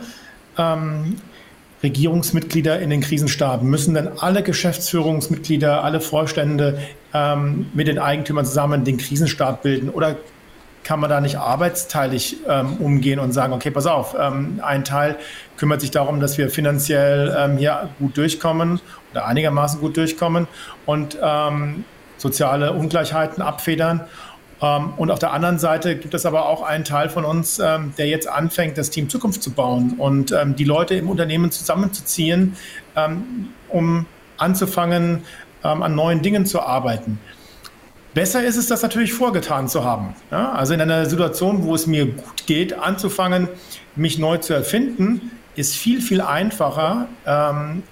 [0.59, 1.17] ähm,
[1.83, 6.79] Regierungsmitglieder in den Krisenstab, müssen denn alle Geschäftsführungsmitglieder, alle Vorstände
[7.15, 9.89] ähm, mit den Eigentümern zusammen den Krisenstab bilden?
[9.89, 10.17] Oder
[10.85, 15.17] kann man da nicht arbeitsteilig ähm, umgehen und sagen, okay, pass auf, ähm, ein Teil
[15.57, 18.81] kümmert sich darum, dass wir finanziell ähm, hier gut durchkommen
[19.13, 20.49] oder einigermaßen gut durchkommen
[20.87, 21.85] und ähm,
[22.17, 24.03] soziale Ungleichheiten abfedern.
[24.63, 27.93] Ähm, und auf der anderen Seite gibt es aber auch einen Teil von uns, ähm,
[27.99, 32.57] der jetzt anfängt, das Team Zukunft zu bauen und die Leute im Unternehmen zusammenzuziehen,
[33.69, 35.23] um anzufangen,
[35.63, 37.19] an neuen Dingen zu arbeiten.
[38.15, 40.15] Besser ist es, das natürlich vorgetan zu haben.
[40.33, 43.49] Ja, also in einer Situation, wo es mir gut geht, anzufangen,
[43.95, 47.07] mich neu zu erfinden, ist viel, viel einfacher.
[47.25, 47.85] Ähm,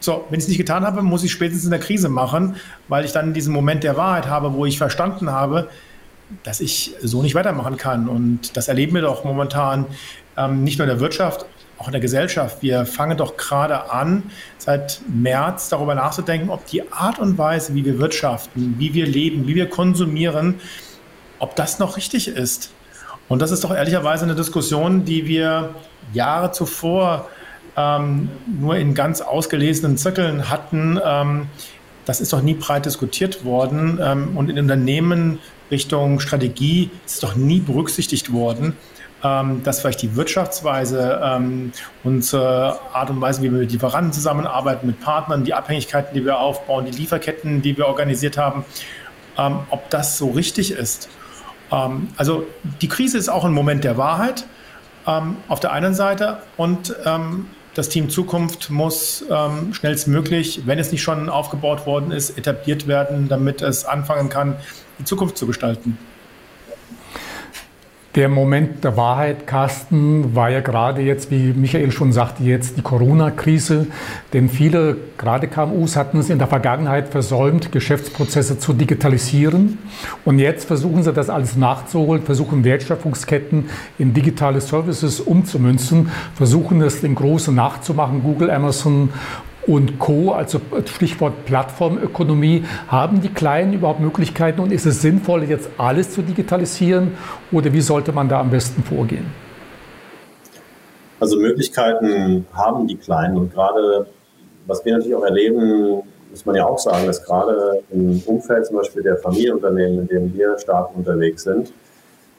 [0.00, 2.56] so, wenn ich es nicht getan habe, muss ich spätestens in der Krise machen,
[2.88, 5.68] weil ich dann diesen Moment der Wahrheit habe, wo ich verstanden habe,
[6.42, 8.08] dass ich so nicht weitermachen kann.
[8.08, 9.86] Und das erleben wir doch momentan
[10.36, 11.46] ähm, nicht nur in der Wirtschaft,
[11.78, 12.62] auch in der Gesellschaft.
[12.62, 14.24] Wir fangen doch gerade an,
[14.58, 19.46] seit März darüber nachzudenken, ob die Art und Weise, wie wir wirtschaften, wie wir leben,
[19.46, 20.60] wie wir konsumieren,
[21.38, 22.72] ob das noch richtig ist.
[23.28, 25.74] Und das ist doch ehrlicherweise eine Diskussion, die wir
[26.12, 27.28] Jahre zuvor
[27.76, 28.28] ähm,
[28.60, 30.98] nur in ganz ausgelesenen Zirkeln hatten.
[31.02, 31.46] Ähm,
[32.04, 34.00] das ist doch nie breit diskutiert worden.
[34.02, 35.38] Ähm, und in Unternehmen
[35.70, 38.76] Richtung Strategie ist doch nie berücksichtigt worden
[39.22, 41.72] ähm, dass vielleicht die Wirtschaftsweise, ähm,
[42.04, 46.38] unsere Art und Weise, wie wir mit Lieferanten zusammenarbeiten, mit Partnern, die Abhängigkeiten, die wir
[46.38, 48.64] aufbauen, die Lieferketten, die wir organisiert haben,
[49.36, 51.08] ähm, ob das so richtig ist.
[51.70, 52.46] Ähm, also
[52.80, 54.46] die Krise ist auch ein Moment der Wahrheit
[55.06, 60.90] ähm, auf der einen Seite und ähm, das Team Zukunft muss ähm, schnellstmöglich, wenn es
[60.92, 64.56] nicht schon aufgebaut worden ist, etabliert werden, damit es anfangen kann,
[64.98, 65.98] die Zukunft zu gestalten.
[68.16, 72.82] Der Moment der Wahrheit, Carsten, war ja gerade jetzt, wie Michael schon sagte, jetzt die
[72.82, 73.86] Corona-Krise.
[74.32, 79.78] Denn viele, gerade KMUs, hatten es in der Vergangenheit versäumt, Geschäftsprozesse zu digitalisieren.
[80.24, 87.02] Und jetzt versuchen sie das alles nachzuholen, versuchen Wertschöpfungsketten in digitale Services umzumünzen, versuchen es
[87.02, 89.10] den Großen nachzumachen, Google, Amazon
[89.70, 95.70] und Co., also Stichwort Plattformökonomie, haben die Kleinen überhaupt Möglichkeiten und ist es sinnvoll, jetzt
[95.78, 97.12] alles zu digitalisieren
[97.52, 99.26] oder wie sollte man da am besten vorgehen?
[101.20, 104.06] Also Möglichkeiten haben die Kleinen und gerade,
[104.66, 108.76] was wir natürlich auch erleben, muss man ja auch sagen, dass gerade im Umfeld zum
[108.76, 111.72] Beispiel der Familienunternehmen, in denen wir stark unterwegs sind,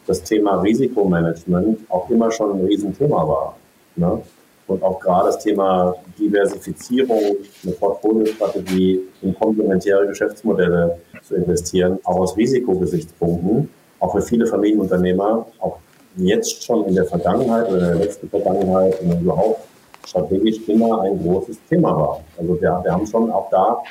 [0.06, 3.56] das Thema Risikomanagement auch immer schon ein Riesenthema war.
[3.96, 4.22] Ne?
[4.68, 12.38] Und auch gerade das Thema Diversifizierung, eine Portfoliostrategie in komplementäre Geschäftsmodelle zu investieren, auch aus
[12.38, 13.70] Risikogesichtspunkten,
[14.00, 15.78] auch für viele Familienunternehmer, auch
[16.18, 19.62] jetzt schon in der Vergangenheit oder in der letzten Vergangenheit und überhaupt
[20.06, 22.24] strategisch immer ein großes Thema war.
[22.38, 23.82] Also wir, wir haben schon auch da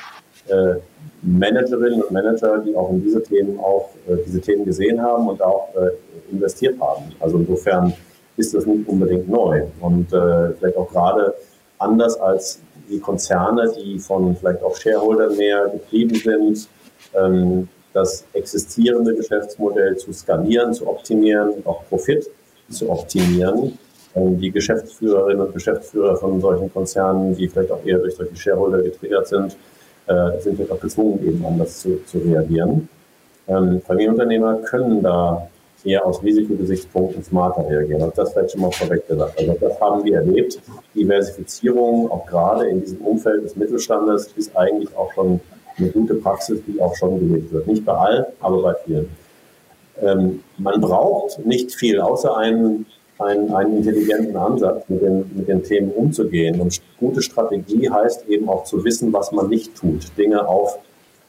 [0.47, 0.75] äh,
[1.21, 5.41] Managerinnen und Manager, die auch in diese Themen auch äh, diese Themen gesehen haben und
[5.41, 5.91] auch äh,
[6.31, 7.03] investiert haben.
[7.19, 7.93] Also insofern
[8.41, 9.63] ist das nicht unbedingt neu.
[9.79, 11.33] Und äh, vielleicht auch gerade
[11.77, 16.67] anders als die Konzerne, die von vielleicht auch Shareholdern mehr getrieben sind,
[17.13, 22.29] ähm, das existierende Geschäftsmodell zu skalieren, zu optimieren, auch Profit
[22.69, 23.77] zu optimieren.
[24.15, 28.81] Ähm, die Geschäftsführerinnen und Geschäftsführer von solchen Konzernen, die vielleicht auch eher durch solche Shareholder
[28.81, 29.55] getriggert sind,
[30.07, 32.89] äh, sind vielleicht auch gezwungen, eben anders zu, zu reagieren.
[33.47, 35.47] Ähm, Familienunternehmer können da
[35.85, 38.01] eher aus Risikogesichtspunkten smarter reagieren.
[38.01, 39.39] Also das vielleicht schon mal vorweg gesagt.
[39.39, 40.59] Also das haben wir erlebt.
[40.95, 45.39] Diversifizierung, auch gerade in diesem Umfeld des Mittelstandes, ist eigentlich auch schon
[45.77, 47.67] eine gute Praxis, die auch schon gelebt wird.
[47.67, 49.09] Nicht bei allen, aber bei vielen.
[50.01, 52.85] Ähm, man braucht nicht viel, außer einen,
[53.19, 56.59] einen, einen intelligenten Ansatz, mit den, mit den Themen umzugehen.
[56.59, 60.05] Und gute Strategie heißt eben auch zu wissen, was man nicht tut.
[60.17, 60.79] Dinge auf,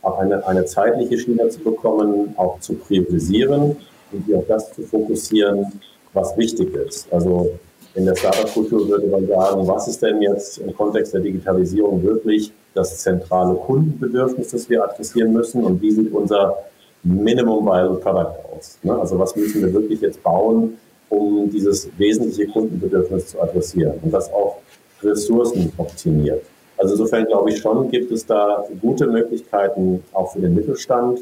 [0.03, 3.76] auf eine, eine zeitliche Schiene zu bekommen, auch zu priorisieren
[4.12, 5.66] und auf das zu fokussieren,
[6.12, 7.12] was wichtig ist.
[7.12, 7.50] Also
[7.94, 12.52] in der Startup-Kultur würde man sagen, was ist denn jetzt im Kontext der Digitalisierung wirklich
[12.74, 16.56] das zentrale Kundenbedürfnis, das wir adressieren müssen und wie sieht unser
[17.02, 18.78] Minimum Viable Product aus?
[18.82, 18.98] Ne?
[18.98, 20.78] Also was müssen wir wirklich jetzt bauen,
[21.10, 24.58] um dieses wesentliche Kundenbedürfnis zu adressieren und das auch
[25.02, 26.42] Ressourcen optimiert.
[26.78, 31.20] Also insofern glaube ich schon, gibt es da gute Möglichkeiten auch für den Mittelstand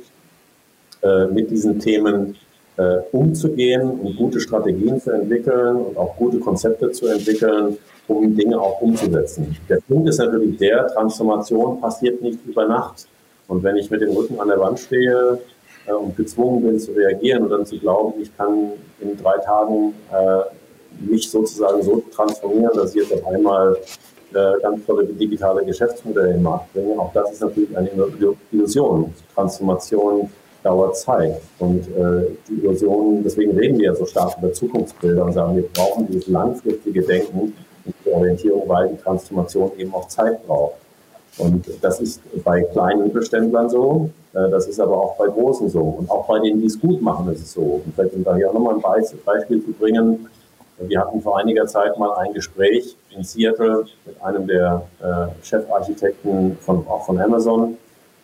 [1.03, 2.36] äh, mit diesen Themen
[2.81, 7.76] äh, umzugehen und gute Strategien zu entwickeln und auch gute Konzepte zu entwickeln,
[8.09, 9.55] um Dinge auch umzusetzen.
[9.68, 13.07] Der Punkt ist natürlich der, Transformation passiert nicht über Nacht.
[13.49, 15.39] Und wenn ich mit dem Rücken an der Wand stehe
[15.87, 19.93] äh, und gezwungen bin zu reagieren und dann zu glauben, ich kann in drei Tagen
[20.11, 23.76] äh, mich sozusagen so transformieren, dass ich jetzt auf einmal
[24.33, 27.91] äh, ganz tolle digitale Geschäftsmodelle im Markt bringe, auch das ist natürlich eine
[28.53, 29.12] Illusion.
[29.35, 30.31] Transformation
[30.62, 31.40] dauert Zeit.
[31.58, 35.68] Und äh, die Illusion, deswegen reden wir ja so stark über Zukunftsbilder und sagen, wir
[35.68, 37.52] brauchen dieses langfristige Denken
[37.84, 40.74] und die Orientierung, weil die Transformation eben auch Zeit braucht.
[41.38, 45.80] Und das ist bei kleinen Mittelständlern so, äh, das ist aber auch bei großen so.
[45.80, 47.82] Und auch bei denen, die es gut machen, ist es so.
[47.84, 50.28] Und vielleicht um da hier auch nochmal ein Beispiel zu bringen.
[50.78, 56.56] Wir hatten vor einiger Zeit mal ein Gespräch in Seattle mit einem der äh, Chefarchitekten
[56.61, 57.76] von, auch von Amazon,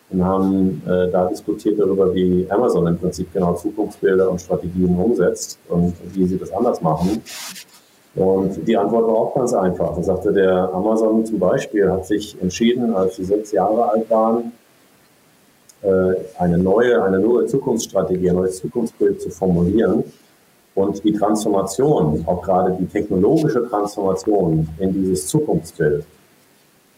[0.09, 5.59] und haben äh, da diskutiert darüber, wie Amazon im Prinzip genau Zukunftsbilder und Strategien umsetzt
[5.67, 7.21] und wie sie das anders machen.
[8.15, 9.95] Und die Antwort war auch ganz einfach.
[9.95, 14.53] Da sagte der Amazon zum Beispiel, hat sich entschieden, als sie sechs Jahre alt waren,
[15.83, 20.03] äh, eine neue, eine neue Zukunftsstrategie, ein neues Zukunftsbild zu formulieren.
[20.73, 26.05] Und die Transformation, auch gerade die technologische Transformation in dieses Zukunftsbild,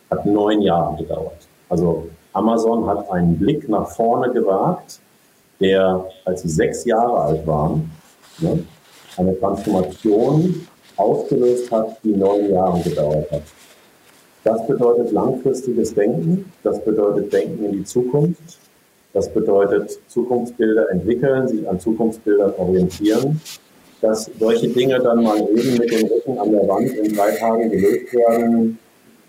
[0.10, 1.48] hat neun Jahre gedauert.
[1.70, 5.00] Also Amazon hat einen Blick nach vorne gewagt,
[5.60, 7.92] der, als sie sechs Jahre alt waren,
[8.40, 8.64] ne,
[9.18, 13.42] eine Transformation ausgelöst hat, die neun Jahre gedauert hat.
[14.44, 18.60] Das bedeutet langfristiges Denken, das bedeutet Denken in die Zukunft,
[19.12, 23.42] das bedeutet Zukunftsbilder entwickeln, sich an Zukunftsbildern orientieren,
[24.02, 27.70] dass solche Dinge dann mal eben mit dem Rücken an der Wand in drei Tagen
[27.70, 28.80] gelöst werden.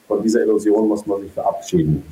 [0.06, 2.04] Von dieser Illusion muss man sich verabschieden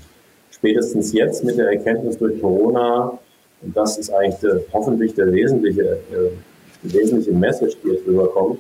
[0.58, 3.18] spätestens jetzt mit der Erkenntnis durch Corona,
[3.62, 6.30] und das ist eigentlich der, hoffentlich der wesentliche, äh,
[6.82, 8.58] die wesentliche Message, die jetzt rüberkommt,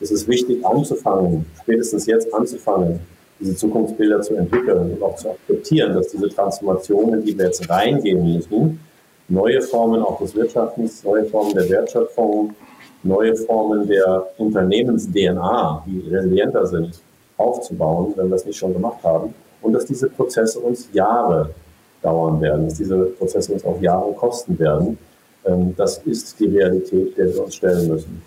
[0.00, 3.00] ist es wichtig anzufangen, spätestens jetzt anzufangen,
[3.40, 8.34] diese Zukunftsbilder zu entwickeln und auch zu akzeptieren, dass diese Transformationen, die wir jetzt reingehen
[8.34, 8.80] müssen,
[9.28, 12.54] neue Formen auch des Wirtschaftens, neue Formen der Wertschöpfung,
[13.02, 17.00] neue Formen der Unternehmens-DNA, die resilienter sind,
[17.36, 19.34] aufzubauen, wenn wir es nicht schon gemacht haben
[19.66, 21.50] und dass diese Prozesse uns Jahre
[22.02, 24.96] dauern werden, dass diese Prozesse uns auch Jahre kosten werden.
[25.44, 28.22] Ähm, das ist die Realität, der wir uns stellen müssen.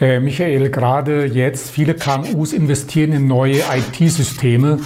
[0.00, 4.78] Äh, Michael, gerade jetzt, viele KMUs investieren in neue IT-Systeme,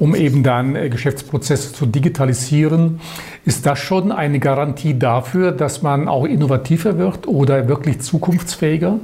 [0.00, 3.00] um eben dann äh, Geschäftsprozesse zu digitalisieren.
[3.44, 8.98] Ist das schon eine Garantie dafür, dass man auch innovativer wird oder wirklich zukunftsfähiger?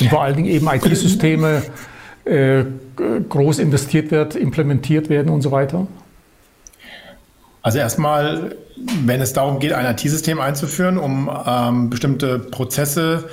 [0.00, 1.62] Und vor allen Dingen eben IT-Systeme
[2.24, 2.64] äh,
[3.28, 5.86] groß investiert wird, implementiert werden und so weiter?
[7.62, 8.56] Also erstmal,
[9.04, 13.24] wenn es darum geht, ein IT-System einzuführen, um ähm, bestimmte Prozesse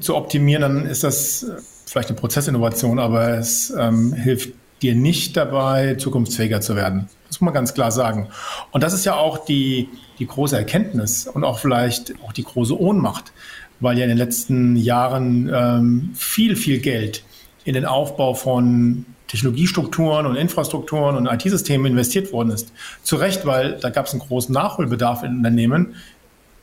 [0.00, 1.46] zu optimieren, dann ist das
[1.86, 7.08] vielleicht eine Prozessinnovation, aber es ähm, hilft dir nicht dabei, zukunftsfähiger zu werden.
[7.28, 8.28] Das muss man ganz klar sagen.
[8.72, 9.88] Und das ist ja auch die,
[10.18, 13.32] die große Erkenntnis und auch vielleicht auch die große Ohnmacht,
[13.80, 17.22] weil ja in den letzten Jahren ähm, viel, viel Geld
[17.64, 22.72] in den Aufbau von Technologiestrukturen und Infrastrukturen und IT-Systemen investiert worden ist.
[23.02, 25.96] Zu Recht, weil da gab es einen großen Nachholbedarf in Unternehmen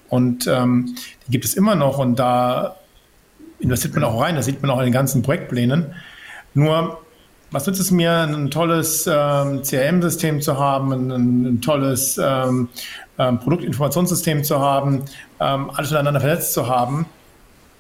[0.10, 0.96] und ähm,
[1.28, 2.76] die gibt es immer noch und da
[3.60, 5.94] investiert man auch rein, das sieht man auch in den ganzen Projektplänen.
[6.54, 7.02] Nur,
[7.52, 12.70] was nützt es mir, ein tolles ähm, CRM-System zu haben, ein, ein tolles ähm,
[13.18, 15.04] ähm, Produktinformationssystem zu haben,
[15.40, 17.06] ähm, alles miteinander vernetzt zu haben,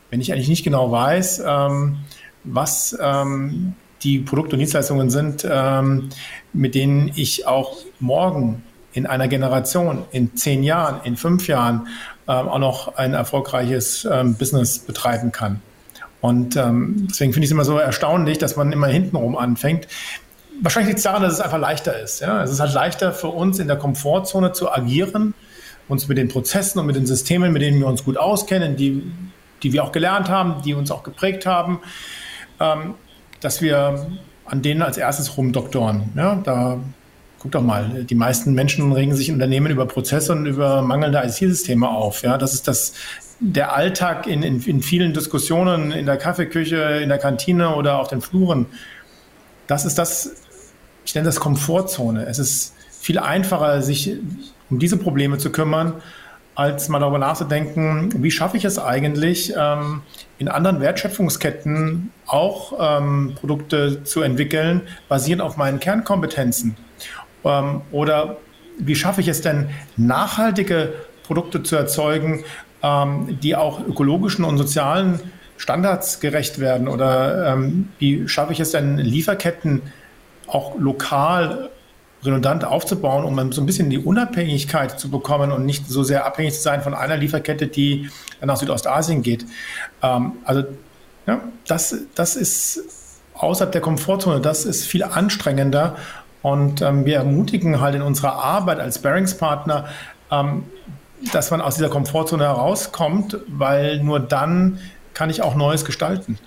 [0.09, 1.97] wenn ich eigentlich nicht genau weiß, ähm,
[2.44, 3.74] was ähm,
[4.04, 6.10] die Produkte und Dienstleistungen sind, ähm,
[6.54, 8.64] mit denen ich auch morgen
[8.94, 11.88] in einer Generation, in zehn Jahren, in fünf Jahren
[12.28, 15.62] ähm, auch noch ein erfolgreiches ähm, Business betreiben kann.
[16.20, 19.88] Und ähm, deswegen finde ich es immer so erstaunlich, dass man immer hintenrum anfängt.
[20.62, 22.22] Wahrscheinlich liegt es daran, dass es einfach leichter ist.
[22.22, 22.44] Ja?
[22.44, 25.34] Es ist halt leichter für uns in der Komfortzone zu agieren,
[25.88, 29.04] uns mit den Prozessen und mit den Systemen, mit denen wir uns gut auskennen, die,
[29.64, 31.80] die wir auch gelernt haben, die uns auch geprägt haben,
[32.62, 32.93] ähm,
[33.39, 34.07] dass wir
[34.45, 36.09] an denen als erstes rumdoktoren.
[36.16, 36.80] Ja, da
[37.39, 41.24] guck doch mal, die meisten Menschen regen sich in Unternehmen über Prozesse und über mangelnde
[41.24, 42.22] IT-Systeme auf.
[42.22, 42.93] Ja, das ist das
[43.39, 48.07] der Alltag in, in, in vielen Diskussionen in der Kaffeeküche, in der Kantine oder auf
[48.07, 48.68] den Fluren,
[49.66, 50.36] das ist das,
[51.05, 52.26] ich nenne das Komfortzone.
[52.26, 54.18] Es ist viel einfacher, sich
[54.70, 55.93] um diese Probleme zu kümmern,
[56.56, 60.02] als mal darüber nachzudenken, wie schaffe ich es eigentlich, ähm,
[60.38, 66.76] in anderen Wertschöpfungsketten auch ähm, Produkte zu entwickeln, basierend auf meinen Kernkompetenzen.
[67.45, 68.38] Ähm, oder
[68.80, 70.93] wie schaffe ich es denn, nachhaltige
[71.24, 72.43] Produkte zu erzeugen,
[72.84, 75.20] ähm, die auch ökologischen und sozialen
[75.58, 76.88] Standards gerecht werden?
[76.88, 79.82] Oder ähm, wie schaffe ich es denn, Lieferketten
[80.47, 81.70] auch lokal
[82.24, 86.53] redundant aufzubauen, um so ein bisschen die Unabhängigkeit zu bekommen und nicht so sehr abhängig
[86.53, 88.09] zu sein von einer Lieferkette, die
[88.41, 89.45] nach Südostasien geht.
[90.01, 90.63] Ähm, also
[91.28, 92.84] ja, das, das ist
[93.34, 95.95] außerhalb der Komfortzone, das ist viel anstrengender
[96.41, 99.86] und ähm, wir ermutigen halt in unserer Arbeit als Bearingspartner,
[100.32, 100.63] ähm,
[101.32, 104.80] dass man aus dieser Komfortzone herauskommt, weil nur dann
[105.13, 106.39] kann ich auch Neues gestalten.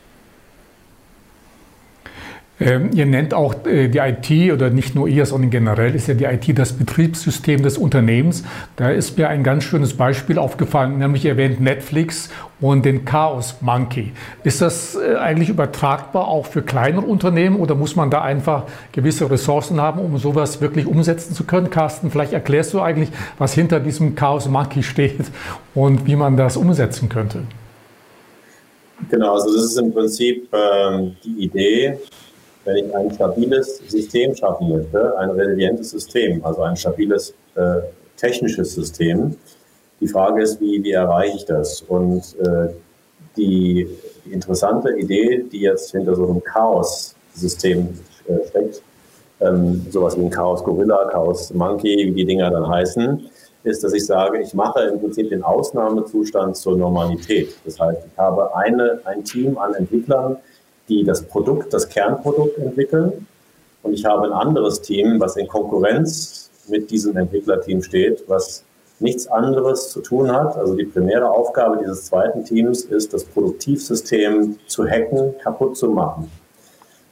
[2.61, 6.15] Ähm, ihr nennt auch äh, die IT oder nicht nur ihr, sondern generell ist ja
[6.15, 8.45] die IT das Betriebssystem des Unternehmens.
[8.77, 12.31] Da ist mir ein ganz schönes Beispiel aufgefallen, nämlich erwähnt Netflix
[12.61, 14.13] und den Chaos Monkey.
[14.45, 19.29] Ist das äh, eigentlich übertragbar auch für kleinere Unternehmen oder muss man da einfach gewisse
[19.29, 21.71] Ressourcen haben, um sowas wirklich umsetzen zu können?
[21.71, 25.25] Carsten, vielleicht erklärst du eigentlich, was hinter diesem Chaos Monkey steht
[25.75, 27.41] und wie man das umsetzen könnte.
[29.11, 31.99] Genau, also das ist im Prinzip ähm, die Idee,
[32.65, 37.81] wenn ich ein stabiles System schaffen möchte, ein resilientes System, also ein stabiles äh,
[38.17, 39.37] technisches System.
[40.01, 41.83] Die Frage ist, wie, wie erreiche ich das?
[41.83, 42.69] Und äh,
[43.37, 43.89] die,
[44.31, 47.89] interessante Idee, die jetzt hinter so einem Chaos-System
[48.27, 48.83] äh, steckt,
[49.41, 53.29] ähm, sowas wie ein Chaos Gorilla, Chaos Monkey, wie die Dinger dann heißen,
[53.65, 57.55] ist, dass ich sage, ich mache im Prinzip den Ausnahmezustand zur Normalität.
[57.65, 60.37] Das heißt, ich habe eine, ein Team an Entwicklern,
[60.89, 63.27] die das Produkt, das Kernprodukt entwickeln.
[63.83, 68.65] Und ich habe ein anderes Team, was in Konkurrenz mit diesem Entwicklerteam steht, was
[69.01, 70.57] nichts anderes zu tun hat.
[70.57, 76.31] Also die primäre Aufgabe dieses zweiten Teams ist, das Produktivsystem zu hacken, kaputt zu machen.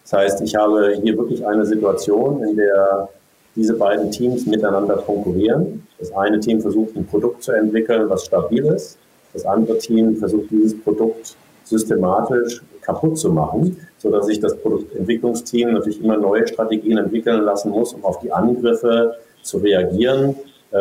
[0.04, 3.08] Das heißt, ich habe hier wirklich eine Situation, in der
[3.54, 5.86] diese beiden Teams miteinander konkurrieren.
[5.98, 8.98] Das eine Team versucht, ein Produkt zu entwickeln, was stabil ist.
[9.34, 11.36] Das andere Team versucht, dieses Produkt
[11.72, 17.94] systematisch kaputt zu machen, sodass sich das Produktentwicklungsteam natürlich immer neue Strategien entwickeln lassen muss,
[17.94, 20.36] um auf die Angriffe zu reagieren,
[20.70, 20.78] äh,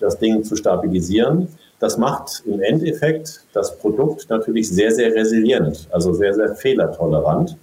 [0.00, 1.48] das Ding zu stabilisieren.
[1.78, 7.56] Das macht im Endeffekt das Produkt natürlich sehr, sehr resilient, also sehr, sehr fehlertolerant.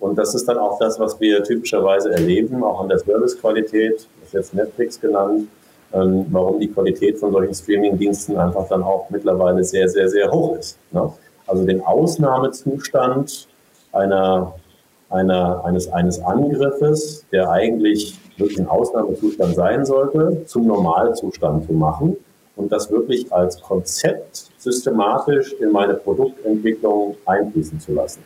[0.00, 4.28] Und das ist dann auch das, was wir typischerweise erleben, auch an der Servicequalität, das
[4.28, 5.48] ist jetzt Netflix genannt,
[5.92, 10.56] ähm, warum die Qualität von solchen Streaming-Diensten einfach dann auch mittlerweile sehr, sehr, sehr hoch
[10.56, 10.78] ist.
[10.90, 11.12] Ne?
[11.50, 13.48] Also den Ausnahmezustand
[13.92, 14.54] einer,
[15.10, 22.16] einer, eines, eines Angriffes, der eigentlich wirklich ein Ausnahmezustand sein sollte, zum Normalzustand zu machen
[22.54, 28.22] und das wirklich als Konzept systematisch in meine Produktentwicklung einfließen zu lassen.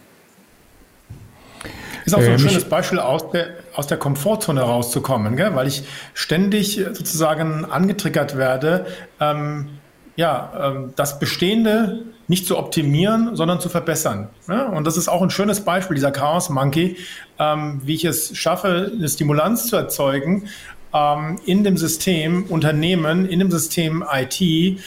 [2.04, 5.54] Ist auch so ein ähm, schönes Beispiel, aus der, aus der Komfortzone rauszukommen, gell?
[5.54, 8.84] weil ich ständig sozusagen angetriggert werde,
[9.20, 9.78] ähm,
[10.16, 14.28] ja, ähm, das Bestehende nicht zu optimieren, sondern zu verbessern.
[14.48, 16.96] Ja, und das ist auch ein schönes Beispiel, dieser Chaos Monkey,
[17.38, 20.48] ähm, wie ich es schaffe, eine Stimulanz zu erzeugen
[20.94, 24.78] ähm, in dem System Unternehmen, in dem System IT, äh,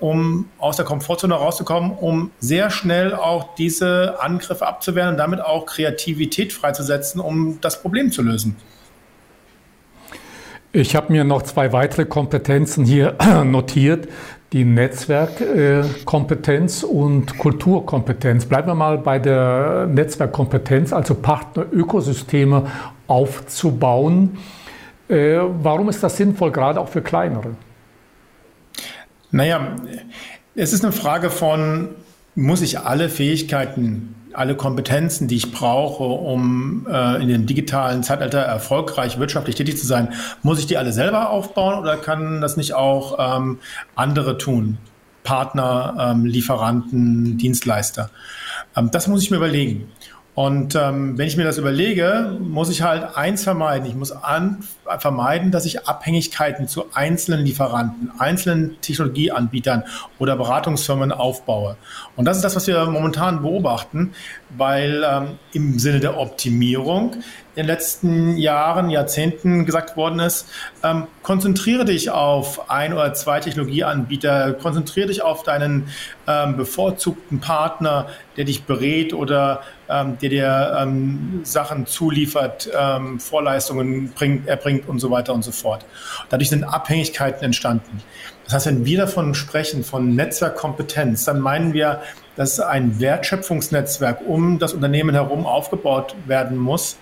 [0.00, 5.66] um aus der Komfortzone rauszukommen, um sehr schnell auch diese Angriffe abzuwehren und damit auch
[5.66, 8.56] Kreativität freizusetzen, um das Problem zu lösen.
[10.74, 14.08] Ich habe mir noch zwei weitere Kompetenzen hier notiert
[14.52, 18.44] die Netzwerkkompetenz und Kulturkompetenz.
[18.44, 22.66] Bleiben wir mal bei der Netzwerkkompetenz, also Partnerökosysteme
[23.06, 24.36] aufzubauen.
[25.08, 27.56] Äh, warum ist das sinnvoll, gerade auch für kleinere?
[29.30, 29.76] Naja,
[30.54, 31.88] es ist eine Frage von,
[32.34, 38.40] muss ich alle Fähigkeiten alle Kompetenzen, die ich brauche, um äh, in dem digitalen Zeitalter
[38.40, 40.12] erfolgreich wirtschaftlich tätig zu sein,
[40.42, 43.58] muss ich die alle selber aufbauen oder kann das nicht auch ähm,
[43.94, 44.78] andere tun?
[45.24, 48.10] Partner, ähm, Lieferanten, Dienstleister.
[48.76, 49.88] Ähm, das muss ich mir überlegen.
[50.34, 53.86] Und ähm, wenn ich mir das überlege, muss ich halt eins vermeiden.
[53.86, 54.64] Ich muss an,
[54.98, 59.84] vermeiden, dass ich Abhängigkeiten zu einzelnen Lieferanten, einzelnen Technologieanbietern
[60.18, 61.76] oder Beratungsfirmen aufbaue.
[62.16, 64.12] Und das ist das, was wir momentan beobachten.
[64.56, 67.16] weil ähm, im Sinne der Optimierung
[67.54, 70.48] in den letzten Jahren, Jahrzehnten gesagt worden ist,
[70.82, 75.88] ähm, konzentriere dich auf ein oder zwei Technologieanbieter, konzentriere dich auf deinen
[76.26, 78.06] ähm, bevorzugten Partner,
[78.38, 84.98] der dich berät oder ähm, der dir ähm, Sachen zuliefert, ähm, Vorleistungen bringt, erbringt und
[84.98, 85.84] so weiter und so fort.
[86.30, 88.02] Dadurch sind Abhängigkeiten entstanden.
[88.44, 92.00] Das heißt, wenn wir davon sprechen, von Netzwerkkompetenz, dann meinen wir,
[92.36, 96.96] dass ein Wertschöpfungsnetzwerk um das Unternehmen herum aufgebaut werden muss,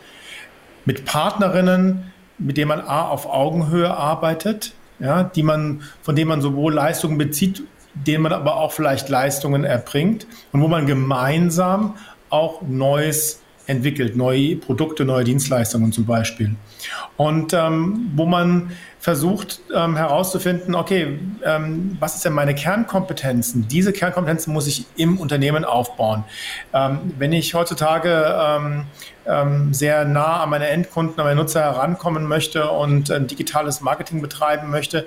[0.84, 6.40] mit Partnerinnen, mit denen man A auf Augenhöhe arbeitet, ja, die man, von denen man
[6.40, 7.62] sowohl Leistungen bezieht,
[7.94, 11.96] denen man aber auch vielleicht Leistungen erbringt und wo man gemeinsam
[12.28, 13.39] auch Neues
[13.70, 16.56] entwickelt, neue Produkte, neue Dienstleistungen zum Beispiel.
[17.16, 23.66] Und ähm, wo man versucht ähm, herauszufinden, okay, ähm, was ist denn meine Kernkompetenzen?
[23.68, 26.24] Diese Kernkompetenzen muss ich im Unternehmen aufbauen.
[26.74, 28.84] Ähm, wenn ich heutzutage ähm,
[29.26, 34.20] ähm, sehr nah an meine Endkunden, an meine Nutzer herankommen möchte und ein digitales Marketing
[34.20, 35.06] betreiben möchte,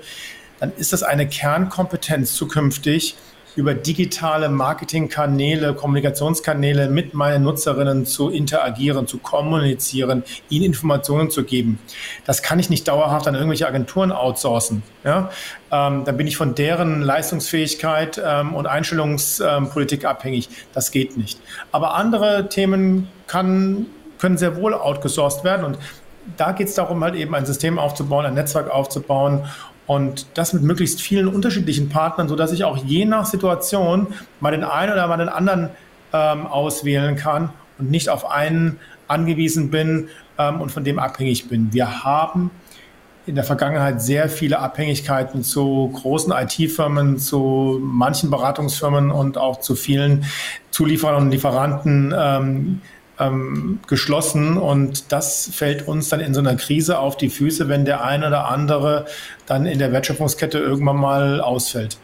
[0.58, 3.16] dann ist das eine Kernkompetenz zukünftig,
[3.56, 11.78] über digitale Marketingkanäle, Kommunikationskanäle mit meinen Nutzerinnen zu interagieren, zu kommunizieren, ihnen Informationen zu geben.
[12.24, 14.82] Das kann ich nicht dauerhaft an irgendwelche Agenturen outsourcen.
[15.04, 15.30] Ja?
[15.70, 20.48] Ähm, dann bin ich von deren Leistungsfähigkeit ähm, und Einstellungspolitik abhängig.
[20.72, 21.40] Das geht nicht.
[21.72, 23.86] Aber andere Themen kann,
[24.18, 25.78] können sehr wohl outgesourced werden und
[26.36, 29.46] da geht es darum, halt eben ein System aufzubauen, ein Netzwerk aufzubauen
[29.86, 34.08] und das mit möglichst vielen unterschiedlichen Partnern, sodass ich auch je nach Situation
[34.40, 35.70] mal den einen oder mal den anderen
[36.12, 38.78] ähm, auswählen kann und nicht auf einen
[39.08, 40.08] angewiesen bin
[40.38, 41.72] ähm, und von dem abhängig bin.
[41.72, 42.50] Wir haben
[43.26, 49.76] in der Vergangenheit sehr viele Abhängigkeiten zu großen IT-Firmen, zu manchen Beratungsfirmen und auch zu
[49.76, 50.26] vielen
[50.70, 52.80] Zulieferern und Lieferanten ähm,
[53.18, 57.84] ähm, geschlossen und das fällt uns dann in so einer Krise auf die Füße, wenn
[57.84, 59.06] der eine oder andere
[59.46, 61.98] dann in der Wertschöpfungskette irgendwann mal ausfällt.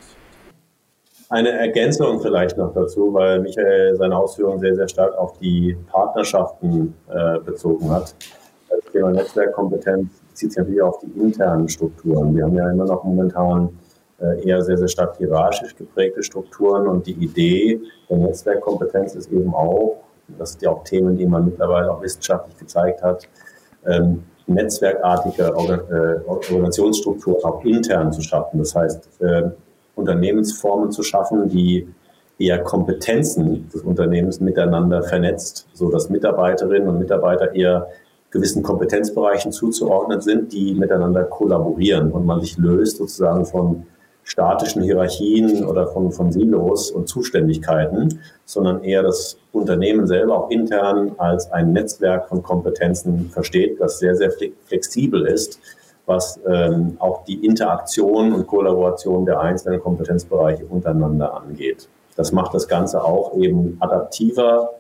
[1.29, 6.93] Eine Ergänzung vielleicht noch dazu, weil Michael seine Ausführungen sehr, sehr stark auf die Partnerschaften
[7.09, 8.15] äh, bezogen hat.
[8.69, 12.35] Das Thema Netzwerkkompetenz bezieht sich natürlich auf die internen Strukturen.
[12.35, 13.69] Wir haben ja immer noch momentan
[14.21, 19.55] äh, eher sehr, sehr stark hierarchisch geprägte Strukturen und die Idee der Netzwerkkompetenz ist eben
[19.55, 19.99] auch,
[20.39, 23.29] das sind ja auch Themen, die man mittlerweile auch wissenschaftlich gezeigt hat,
[23.87, 28.59] ähm, netzwerkartige äh, Organisationsstrukturen auch intern zu schaffen.
[28.59, 29.43] Das heißt, äh,
[29.95, 31.89] Unternehmensformen zu schaffen, die
[32.39, 37.89] eher Kompetenzen des Unternehmens miteinander vernetzt, so dass Mitarbeiterinnen und Mitarbeiter eher
[38.31, 43.87] gewissen Kompetenzbereichen zuzuordnen sind, die miteinander kollaborieren und man sich löst sozusagen von
[44.25, 51.13] statischen Hierarchien oder von, von Silos und Zuständigkeiten, sondern eher das Unternehmen selber auch intern
[51.19, 54.33] als ein Netzwerk von Kompetenzen versteht, das sehr, sehr
[54.67, 55.59] flexibel ist,
[56.07, 61.89] was ähm, auch die Interaktion und Kollaboration der einzelnen Kompetenzbereiche untereinander angeht.
[62.17, 64.71] Das macht das Ganze auch eben adaptiver,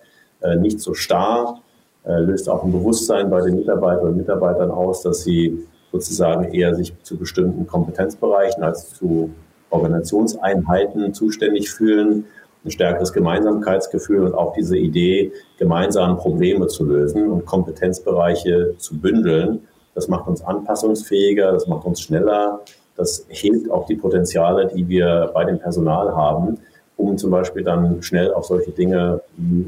[0.42, 1.60] äh, nicht so starr,
[2.04, 6.74] äh, löst auch ein Bewusstsein bei den Mitarbeiterinnen und Mitarbeitern aus, dass sie sozusagen eher
[6.74, 9.30] sich zu bestimmten Kompetenzbereichen als zu
[9.70, 12.24] Organisationseinheiten zuständig fühlen,
[12.64, 19.60] ein stärkeres Gemeinsamkeitsgefühl und auch diese Idee, gemeinsam Probleme zu lösen und Kompetenzbereiche zu bündeln.
[19.94, 22.60] Das macht uns anpassungsfähiger, das macht uns schneller,
[22.96, 26.58] das hebt auch die Potenziale, die wir bei dem Personal haben,
[26.96, 29.64] um zum Beispiel dann schnell auf solche Dinge wie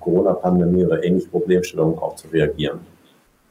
[0.00, 2.80] Corona-Pandemie oder ähnliche Problemstellungen auch zu reagieren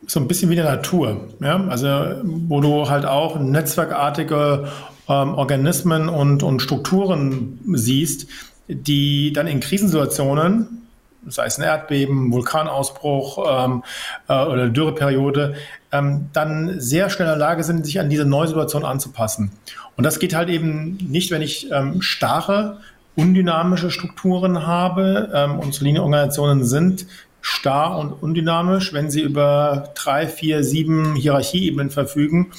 [0.08, 1.30] so ein bisschen wie der Natur.
[1.40, 1.66] Ja?
[1.68, 1.88] Also,
[2.24, 4.68] wo du halt auch netzwerkartige
[5.08, 8.28] ähm, Organismen und, und Strukturen siehst,
[8.68, 10.88] die dann in Krisensituationen,
[11.28, 13.84] sei es ein Erdbeben, Vulkanausbruch ähm,
[14.28, 15.56] äh, oder Dürreperiode,
[15.92, 19.52] ähm, dann sehr schnell in der Lage sind, sich an diese neue Situation anzupassen.
[19.98, 22.80] Und das geht halt eben nicht, wenn ich ähm, starre,
[23.16, 25.30] undynamische Strukturen habe.
[25.34, 27.06] Ähm, unsere Linienorganisationen sind
[27.42, 32.52] starr und undynamisch, wenn sie über drei, vier, sieben Hierarchieebenen verfügen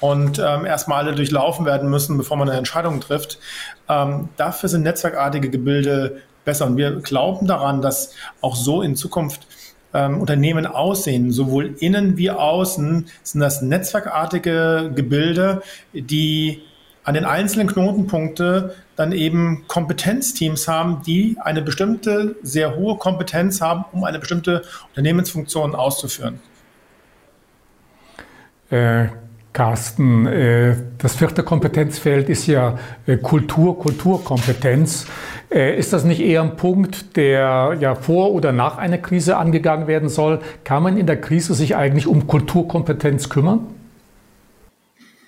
[0.00, 3.38] und ähm, erstmal alle durchlaufen werden müssen, bevor man eine Entscheidung trifft.
[3.88, 6.66] Ähm, dafür sind netzwerkartige Gebilde besser.
[6.66, 9.46] Und wir glauben daran, dass auch so in Zukunft
[9.92, 15.62] ähm, Unternehmen aussehen, sowohl innen wie außen, sind das netzwerkartige Gebilde,
[15.92, 16.62] die
[17.08, 23.86] an den einzelnen Knotenpunkte dann eben Kompetenzteams haben, die eine bestimmte, sehr hohe Kompetenz haben,
[23.92, 26.38] um eine bestimmte Unternehmensfunktion auszuführen.
[28.68, 29.06] Äh,
[29.54, 30.26] Carsten.
[30.26, 35.06] Äh, das vierte Kompetenzfeld ist ja äh, Kultur, Kulturkompetenz.
[35.50, 39.86] Äh, ist das nicht eher ein Punkt, der ja vor oder nach einer Krise angegangen
[39.86, 40.40] werden soll?
[40.62, 43.77] Kann man in der Krise sich eigentlich um Kulturkompetenz kümmern?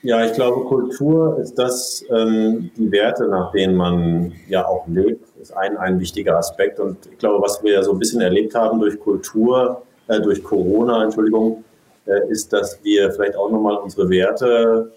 [0.02, 5.26] Ja, ich glaube, Kultur ist das, ähm, die Werte, nach denen man ja auch lebt,
[5.38, 6.80] ist ein, ein wichtiger Aspekt.
[6.80, 10.42] Und ich glaube, was wir ja so ein bisschen erlebt haben durch Kultur, äh, durch
[10.42, 11.64] Corona, Entschuldigung,
[12.06, 14.90] äh, ist, dass wir vielleicht auch nochmal unsere Werte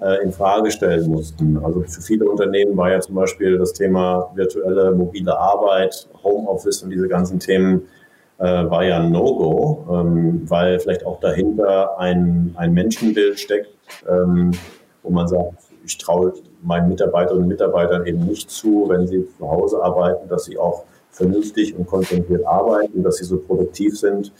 [0.00, 1.58] äh, in Frage stellen mussten.
[1.62, 6.90] Also für viele Unternehmen war ja zum Beispiel das Thema virtuelle mobile Arbeit, Homeoffice und
[6.90, 7.82] diese ganzen Themen
[8.44, 13.70] war ja ein No-Go, ähm, weil vielleicht auch dahinter ein, ein Menschenbild steckt,
[14.08, 14.52] ähm,
[15.02, 16.32] wo man sagt, ich traue
[16.62, 20.84] meinen Mitarbeiterinnen und Mitarbeitern eben nicht zu, wenn sie zu Hause arbeiten, dass sie auch
[21.10, 24.32] vernünftig und konzentriert arbeiten, dass sie so produktiv sind,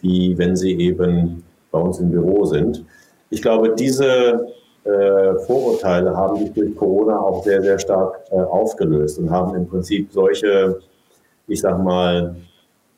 [0.00, 2.84] wie wenn sie eben bei uns im Büro sind.
[3.30, 4.46] Ich glaube, diese
[4.84, 9.66] äh, Vorurteile haben sich durch Corona auch sehr, sehr stark äh, aufgelöst und haben im
[9.66, 10.78] Prinzip solche,
[11.48, 12.36] ich sag mal,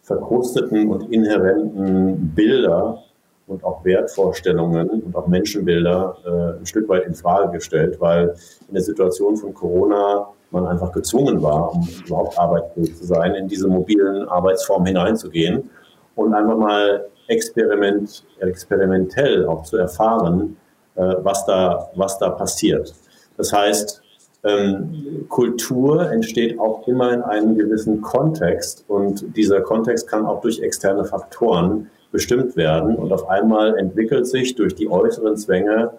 [0.08, 3.02] verkrusteten und inhärenten Bilder
[3.46, 8.34] und auch Wertvorstellungen und auch Menschenbilder äh, ein Stück weit in Frage gestellt, weil
[8.66, 13.48] in der Situation von Corona man einfach gezwungen war, um überhaupt arbeitsfähig zu sein, in
[13.48, 15.70] diese mobilen Arbeitsformen hineinzugehen
[16.16, 20.56] und einfach mal experiment, experimentell auch zu erfahren,
[20.96, 22.94] äh, was, da, was da passiert.
[23.36, 24.02] Das heißt,
[24.44, 30.60] ähm, Kultur entsteht auch immer in einem gewissen Kontext und dieser Kontext kann auch durch
[30.60, 35.92] externe Faktoren bestimmt werden und auf einmal entwickelt sich durch die äußeren Zwänge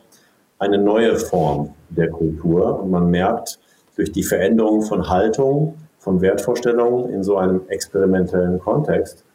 [0.57, 3.59] eine neue Form der Kultur und man merkt
[3.95, 9.25] durch die Veränderung von Haltung, von Wertvorstellungen in so einem experimentellen Kontext,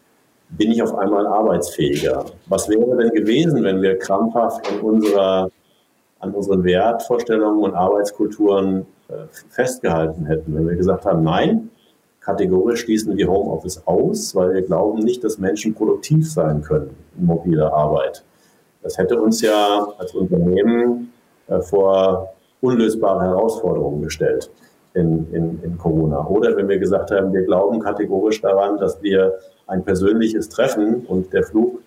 [0.49, 2.25] bin ich auf einmal arbeitsfähiger.
[2.47, 5.51] Was wäre denn gewesen, wenn wir krampfhaft an, unserer,
[6.21, 8.87] an unseren Wertvorstellungen und Arbeitskulturen
[9.51, 11.71] festgehalten hätten, wenn wir gesagt haben, nein,
[12.21, 17.27] kategorisch schließen wir Homeoffice aus, weil wir glauben nicht, dass Menschen produktiv sein können in
[17.27, 18.25] mobiler Arbeit.
[18.83, 21.13] Das hätte uns ja als Unternehmen
[21.49, 24.51] äh, vor unlösbare Herausforderungen gestellt
[24.95, 26.27] in, in, in Corona.
[26.27, 29.35] Oder wenn wir gesagt haben, wir glauben kategorisch daran, dass wir
[29.67, 31.81] ein persönliches Treffen und der Flug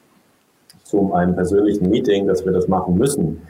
[0.84, 3.41] zu einem persönlichen Meeting, dass wir das machen müssen.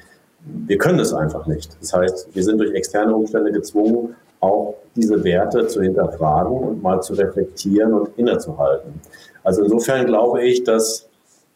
[0.67, 1.77] Wir können es einfach nicht.
[1.79, 7.01] Das heißt, wir sind durch externe Umstände gezwungen, auch diese Werte zu hinterfragen und mal
[7.01, 9.01] zu reflektieren und innezuhalten.
[9.43, 11.07] Also insofern glaube ich, dass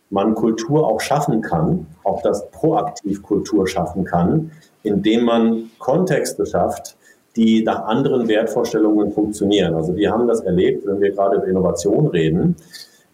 [0.09, 4.51] man Kultur auch schaffen kann, auch das proaktiv Kultur schaffen kann,
[4.83, 6.97] indem man Kontexte schafft,
[7.35, 9.73] die nach anderen Wertvorstellungen funktionieren.
[9.73, 12.57] Also wir haben das erlebt, wenn wir gerade über Innovation reden,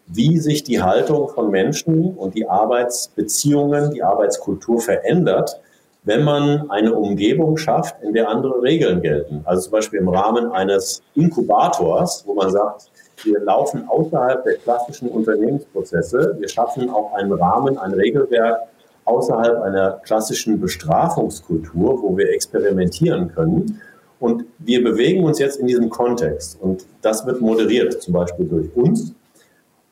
[0.08, 5.60] wie sich die Haltung von Menschen und die Arbeitsbeziehungen, die Arbeitskultur verändert,
[6.08, 9.42] wenn man eine Umgebung schafft, in der andere Regeln gelten.
[9.44, 12.90] Also zum Beispiel im Rahmen eines Inkubators, wo man sagt,
[13.24, 16.34] wir laufen außerhalb der klassischen Unternehmensprozesse.
[16.38, 18.60] Wir schaffen auch einen Rahmen, ein Regelwerk
[19.04, 23.78] außerhalb einer klassischen Bestrafungskultur, wo wir experimentieren können.
[24.18, 26.58] Und wir bewegen uns jetzt in diesem Kontext.
[26.58, 29.12] Und das wird moderiert, zum Beispiel durch uns.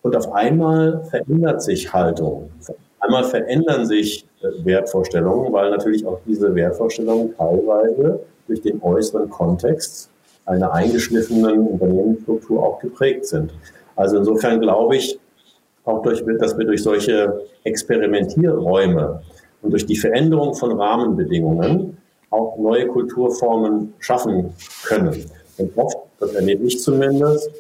[0.00, 2.50] Und auf einmal verändert sich Haltung.
[3.00, 4.25] Einmal verändern sich
[4.64, 10.10] Wertvorstellungen, weil natürlich auch diese Wertvorstellungen teilweise durch den äußeren Kontext
[10.44, 13.52] einer eingeschliffenen Unternehmensstruktur auch geprägt sind.
[13.96, 15.18] Also insofern glaube ich,
[15.84, 19.22] auch durch, dass wir durch solche Experimentierräume
[19.62, 21.96] und durch die Veränderung von Rahmenbedingungen
[22.30, 24.52] auch neue Kulturformen schaffen
[24.84, 25.24] können.
[25.58, 27.50] Und oft, das erlebe ich zumindest,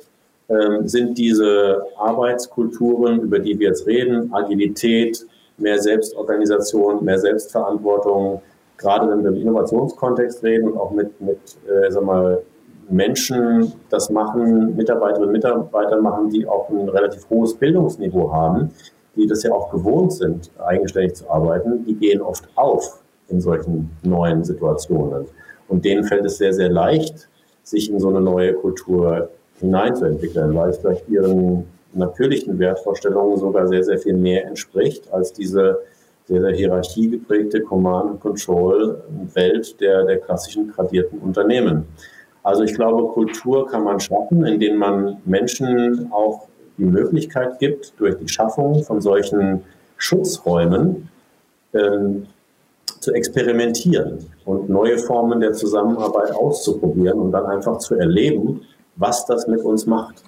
[0.48, 5.26] ähm, sind diese Arbeitskulturen, über die wir jetzt reden, Agilität,
[5.58, 8.42] mehr Selbstorganisation, mehr Selbstverantwortung,
[8.76, 12.42] gerade wenn wir im Innovationskontext reden und auch mit, mit äh, sag mal,
[12.88, 18.70] Menschen das machen, Mitarbeiterinnen und Mitarbeiter machen, die auch ein relativ hohes Bildungsniveau haben,
[19.16, 23.90] die das ja auch gewohnt sind, eigenständig zu arbeiten, die gehen oft auf in solchen
[24.02, 25.26] neuen Situationen.
[25.68, 27.28] Und denen fällt es sehr, sehr leicht,
[27.64, 31.64] sich in so eine neue Kultur hineinzuentwickeln, weil es vielleicht ihren
[31.96, 35.80] natürlichen Wertvorstellungen sogar sehr, sehr viel mehr entspricht als diese
[36.26, 41.86] sehr, sehr hierarchiegeprägte Command-Control-Welt der, der klassischen tradierten Unternehmen.
[42.42, 48.16] Also ich glaube, Kultur kann man schaffen, indem man Menschen auch die Möglichkeit gibt, durch
[48.16, 49.62] die Schaffung von solchen
[49.96, 51.08] Schutzräumen
[51.72, 52.26] ähm,
[53.00, 58.62] zu experimentieren und neue Formen der Zusammenarbeit auszuprobieren und dann einfach zu erleben,
[58.96, 60.24] was das mit uns macht.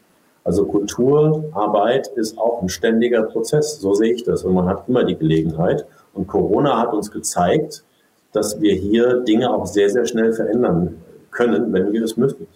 [0.48, 4.44] Also Kulturarbeit ist auch ein ständiger Prozess, so sehe ich das.
[4.44, 5.84] Und man hat immer die Gelegenheit.
[6.14, 7.84] Und Corona hat uns gezeigt,
[8.32, 12.46] dass wir hier Dinge auch sehr, sehr schnell verändern können, wenn wir es müssen.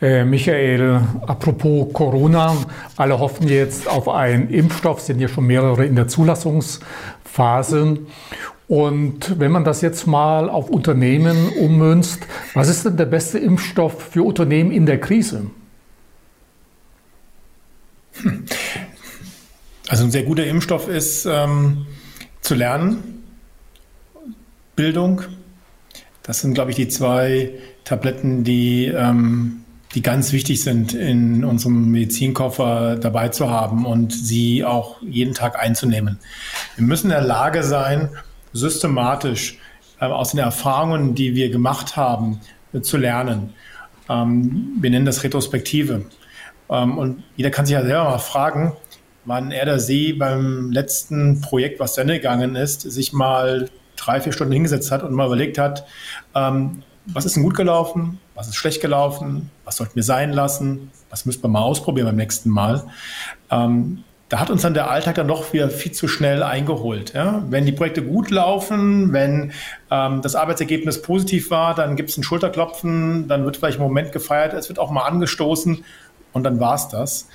[0.00, 2.54] Äh, Michael, apropos Corona,
[2.96, 7.98] alle hoffen jetzt auf einen Impfstoff, sind ja schon mehrere in der Zulassungsphase.
[8.68, 14.10] Und wenn man das jetzt mal auf Unternehmen ummünzt, was ist denn der beste Impfstoff
[14.10, 15.50] für Unternehmen in der Krise?
[19.88, 21.86] Also ein sehr guter Impfstoff ist ähm,
[22.40, 23.22] zu lernen,
[24.74, 25.22] Bildung.
[26.24, 27.52] Das sind, glaube ich, die zwei
[27.84, 29.64] Tabletten, die ähm,
[29.96, 35.58] die ganz wichtig sind, in unserem Medizinkoffer dabei zu haben und sie auch jeden Tag
[35.58, 36.18] einzunehmen.
[36.76, 38.10] Wir müssen in der Lage sein,
[38.56, 39.58] systematisch
[40.00, 42.40] äh, aus den Erfahrungen, die wir gemacht haben,
[42.72, 43.54] äh, zu lernen.
[44.08, 46.06] Ähm, wir nennen das Retrospektive.
[46.68, 48.72] Ähm, und jeder kann sich ja selber mal fragen,
[49.24, 54.32] wann er oder sie beim letzten Projekt, was Ende gegangen ist, sich mal drei, vier
[54.32, 55.86] Stunden hingesetzt hat und mal überlegt hat,
[56.34, 60.90] ähm, was ist denn gut gelaufen, was ist schlecht gelaufen, was sollten wir sein lassen,
[61.08, 62.84] was müssen wir mal ausprobieren beim nächsten Mal.
[63.50, 67.14] Ähm, da hat uns dann der Alltag dann doch wieder viel zu schnell eingeholt.
[67.14, 67.44] Ja?
[67.48, 69.52] Wenn die Projekte gut laufen, wenn
[69.90, 74.12] ähm, das Arbeitsergebnis positiv war, dann gibt es ein Schulterklopfen, dann wird vielleicht ein Moment
[74.12, 75.84] gefeiert, es wird auch mal angestoßen
[76.32, 77.28] und dann war es das.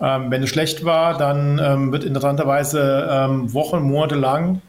[0.00, 4.62] Ähm, wenn es schlecht war, dann ähm, wird interessanterweise ähm, Wochen, Monate lang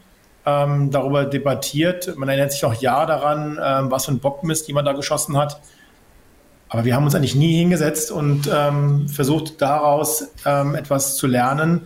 [0.45, 2.17] ähm, darüber debattiert.
[2.17, 5.61] Man erinnert sich noch ja daran, ähm, was für ein Bockmist jemand da geschossen hat.
[6.71, 11.81] Aber wir haben uns eigentlich nie hingesetzt und ähm, versucht daraus ähm, etwas zu lernen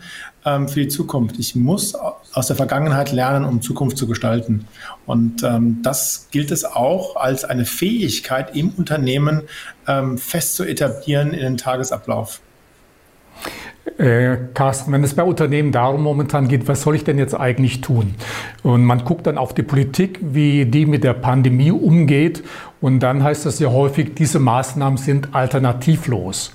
[0.46, 1.40] ähm, für die Zukunft.
[1.40, 4.68] Ich muss aus der Vergangenheit lernen, um Zukunft zu gestalten.
[5.08, 9.42] Und ähm, das gilt es auch als eine Fähigkeit im Unternehmen
[9.88, 12.40] ähm, fest zu etablieren in den Tagesablauf.
[13.98, 17.82] Äh, Carsten, wenn es bei Unternehmen darum momentan geht, was soll ich denn jetzt eigentlich
[17.82, 18.16] tun?
[18.64, 22.44] Und man guckt dann auf die Politik, wie die mit der Pandemie umgeht.
[22.82, 26.52] Und dann heißt es ja häufig, diese Maßnahmen sind alternativlos.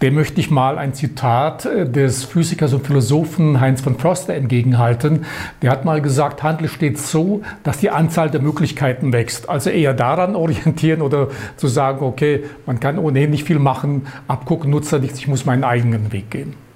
[0.00, 5.26] Dem möchte ich mal ein Zitat äh, des Physikers und Philosophen Heinz von Förster entgegenhalten.
[5.62, 9.48] Der hat mal gesagt, Handel steht so, dass die Anzahl der Möglichkeiten wächst.
[9.48, 14.70] Also eher daran orientieren oder zu sagen, okay, man kann ohnehin nicht viel machen, abgucken
[14.70, 16.67] nutzt ja nichts, ich muss meinen eigenen Weg gehen.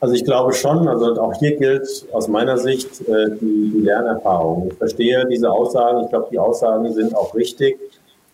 [0.00, 4.68] Also ich glaube schon, also auch hier gilt aus meiner Sicht äh, die, die, Lernerfahrung.
[4.70, 7.78] Ich verstehe diese Aussagen, ich glaube, die Aussagen sind auch richtig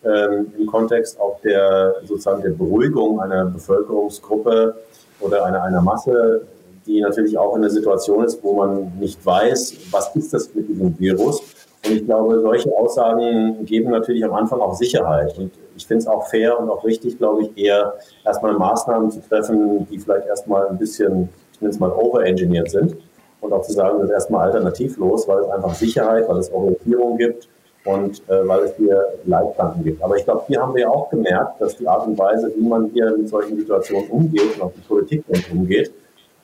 [0.05, 4.77] ähm, im Kontext auch der sozusagen der Beruhigung einer Bevölkerungsgruppe
[5.19, 6.47] oder einer, einer Masse,
[6.85, 10.69] die natürlich auch in einer Situation ist, wo man nicht weiß, was ist das mit
[10.69, 11.41] diesem Virus.
[11.85, 15.37] Und ich glaube, solche Aussagen geben natürlich am Anfang auch Sicherheit.
[15.37, 17.95] Und ich finde es auch fair und auch richtig, glaube ich, eher
[18.25, 22.95] erstmal Maßnahmen zu treffen, die vielleicht erstmal ein bisschen ich nenne es mal overengineert sind
[23.41, 27.17] und auch zu sagen, das ist erstmal alternativlos, weil es einfach Sicherheit, weil es Orientierung
[27.17, 27.47] gibt
[27.83, 30.03] und äh, weil es hier Leitplanken gibt.
[30.03, 32.67] Aber ich glaube, hier haben wir ja auch gemerkt, dass die Art und Weise, wie
[32.67, 35.91] man hier mit solchen Situationen umgeht und auch die Politik damit umgeht,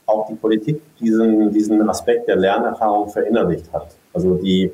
[0.08, 3.90] auch die Politik diesen, diesen Aspekt der Lernerfahrung verinnerlicht hat.
[4.14, 4.72] Also die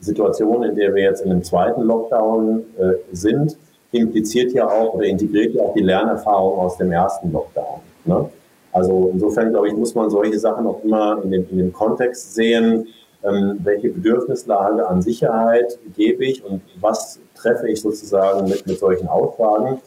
[0.00, 3.56] Situation, in der wir jetzt in dem zweiten Lockdown äh, sind,
[3.92, 7.80] impliziert ja auch oder integriert ja auch die Lernerfahrung aus dem ersten Lockdown.
[8.04, 8.28] Ne?
[8.74, 12.34] Also insofern, glaube ich, muss man solche Sachen auch immer in dem, in dem Kontext
[12.34, 12.88] sehen,
[13.22, 19.06] ähm, welche Bedürfnislage an Sicherheit gebe ich und was treffe ich sozusagen mit, mit solchen
[19.06, 19.80] Aussagen.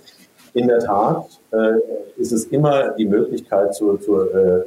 [0.54, 1.74] In der Tat äh,
[2.16, 4.64] ist es immer die Möglichkeit zu, zu äh,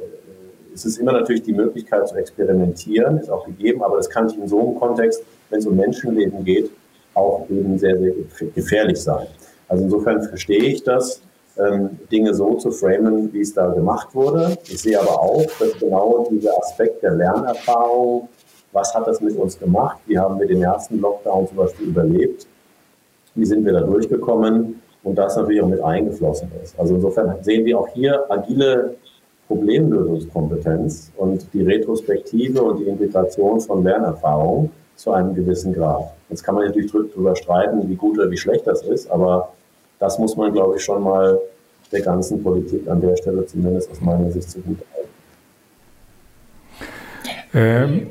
[0.73, 4.37] es ist immer natürlich die Möglichkeit zu experimentieren, ist auch gegeben, aber das kann sich
[4.37, 6.69] in so einem Kontext, wenn es um Menschenleben geht,
[7.15, 8.13] auch eben sehr, sehr
[8.53, 9.25] gefährlich sein.
[9.67, 11.23] Also insofern verstehe ich das
[11.61, 14.57] ähm, Dinge so zu framen, wie es da gemacht wurde.
[14.63, 18.29] Ich sehe aber auch, dass genau dieser Aspekt der Lernerfahrung,
[18.71, 19.97] was hat das mit uns gemacht?
[20.05, 22.47] Wie haben wir den ersten Lockdown zum Beispiel überlebt?
[23.35, 24.81] Wie sind wir da durchgekommen?
[25.03, 26.79] Und das natürlich auch mit eingeflossen ist.
[26.79, 28.95] Also insofern sehen wir auch hier agile
[29.47, 36.13] Problemlösungskompetenz und die Retrospektive und die Integration von Lernerfahrung zu einem gewissen Grad.
[36.29, 39.51] Jetzt kann man natürlich darüber streiten, wie gut oder wie schlecht das ist, aber
[40.01, 41.39] das muss man, glaube ich, schon mal
[41.91, 45.09] der ganzen Politik an der Stelle zumindest aus meiner Sicht zugute halten.
[47.53, 48.07] Ähm,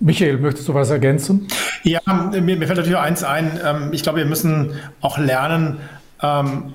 [0.00, 1.46] Michael, möchtest du was ergänzen?
[1.84, 2.00] Ja,
[2.32, 3.60] mir, mir fällt natürlich eins ein.
[3.64, 5.78] Ähm, ich glaube, wir müssen auch lernen,
[6.20, 6.72] ähm,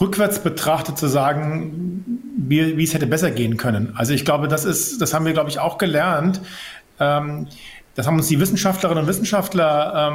[0.00, 2.02] rückwärts betrachtet zu sagen,
[2.38, 3.92] wie, wie, es hätte besser gehen können.
[3.94, 6.40] Also ich glaube, das ist, das haben wir, glaube ich, auch gelernt.
[6.98, 7.48] Ähm,
[7.94, 10.12] das haben uns die Wissenschaftlerinnen und Wissenschaftler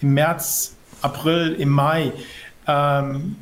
[0.00, 2.12] im März April, im Mai
[2.66, 3.36] ähm,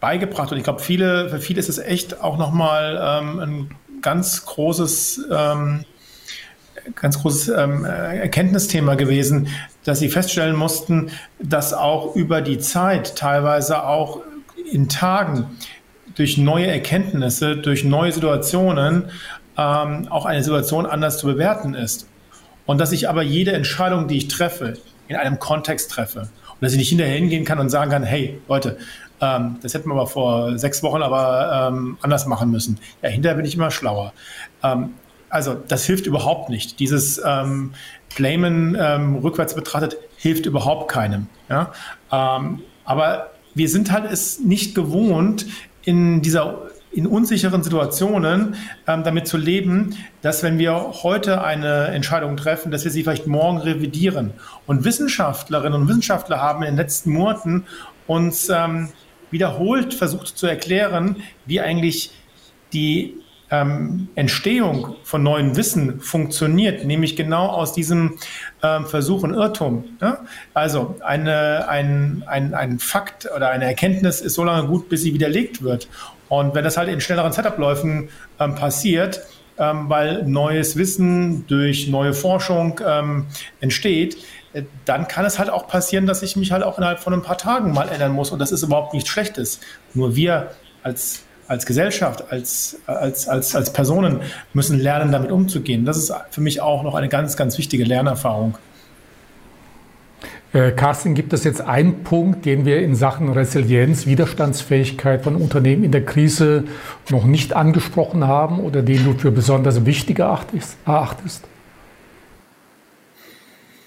[0.00, 0.52] beigebracht.
[0.52, 5.26] Und ich glaube, viele, für viele ist es echt auch nochmal ähm, ein ganz großes,
[5.30, 5.84] ähm,
[6.94, 9.48] ganz großes ähm, Erkenntnisthema gewesen,
[9.84, 14.20] dass sie feststellen mussten, dass auch über die Zeit, teilweise auch
[14.70, 15.46] in Tagen,
[16.14, 19.10] durch neue Erkenntnisse, durch neue Situationen
[19.56, 22.08] ähm, auch eine Situation anders zu bewerten ist.
[22.66, 26.28] Und dass ich aber jede Entscheidung, die ich treffe, in einem Kontext treffe.
[26.60, 28.78] Und dass ich nicht hinterher hingehen kann und sagen kann, hey Leute,
[29.20, 32.78] ähm, das hätten wir aber vor sechs Wochen aber ähm, anders machen müssen.
[33.02, 34.12] Ja, hinterher bin ich immer schlauer.
[34.62, 34.90] Ähm,
[35.30, 36.80] also das hilft überhaupt nicht.
[36.80, 37.72] Dieses ähm,
[38.16, 41.26] Blamen ähm, rückwärts betrachtet hilft überhaupt keinem.
[41.48, 41.72] Ja?
[42.10, 45.46] Ähm, aber wir sind halt es nicht gewohnt,
[45.84, 52.36] in dieser in unsicheren Situationen ähm, damit zu leben, dass wenn wir heute eine Entscheidung
[52.36, 54.32] treffen, dass wir sie vielleicht morgen revidieren.
[54.66, 57.66] Und Wissenschaftlerinnen und Wissenschaftler haben in den letzten Monaten
[58.06, 58.88] uns ähm,
[59.30, 61.16] wiederholt versucht zu erklären,
[61.46, 62.12] wie eigentlich
[62.72, 63.14] die
[63.50, 68.18] ähm, Entstehung von neuem Wissen funktioniert, nämlich genau aus diesem
[68.62, 69.84] ähm, Versuch und Irrtum.
[70.00, 70.24] Ja?
[70.54, 75.14] Also eine, ein, ein, ein Fakt oder eine Erkenntnis ist so lange gut, bis sie
[75.14, 75.88] widerlegt wird.
[76.28, 79.22] Und wenn das halt in schnelleren Setup-Läufen ähm, passiert,
[79.58, 83.26] ähm, weil neues Wissen durch neue Forschung ähm,
[83.60, 84.18] entsteht,
[84.52, 87.22] äh, dann kann es halt auch passieren, dass ich mich halt auch innerhalb von ein
[87.22, 88.30] paar Tagen mal ändern muss.
[88.30, 89.60] Und das ist überhaupt nichts Schlechtes.
[89.94, 90.50] Nur wir
[90.82, 94.20] als als Gesellschaft, als, als, als, als Personen
[94.52, 95.86] müssen lernen, damit umzugehen.
[95.86, 98.58] Das ist für mich auch noch eine ganz, ganz wichtige Lernerfahrung.
[100.54, 105.84] Äh, Carsten, gibt es jetzt einen Punkt, den wir in Sachen Resilienz, Widerstandsfähigkeit von Unternehmen
[105.84, 106.64] in der Krise
[107.10, 110.78] noch nicht angesprochen haben oder den du für besonders wichtig erachtest?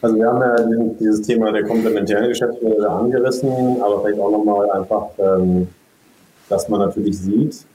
[0.04, 0.56] Also wir haben ja
[1.00, 5.68] dieses Thema der komplementären Geschäftsmodelle angerissen, aber vielleicht auch nochmal einfach, ähm,
[6.48, 7.66] dass man natürlich sieht,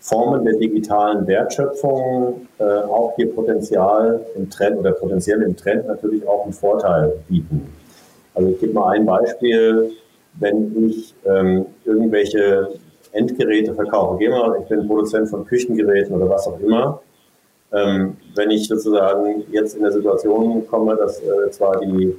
[0.00, 6.26] Formen der digitalen Wertschöpfung äh, auch hier Potenzial im Trend oder potenziell im Trend natürlich
[6.26, 7.66] auch einen Vorteil bieten.
[8.34, 9.92] Also ich gebe mal ein Beispiel,
[10.40, 12.74] wenn ich ähm, irgendwelche
[13.12, 17.00] Endgeräte verkaufe, gehen wir ich bin Produzent von Küchengeräten oder was auch immer,
[17.72, 22.14] ähm, wenn ich sozusagen jetzt in der Situation komme, dass äh, zwar die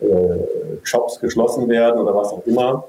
[0.00, 0.38] äh,
[0.82, 2.84] Shops geschlossen werden oder was auch immer,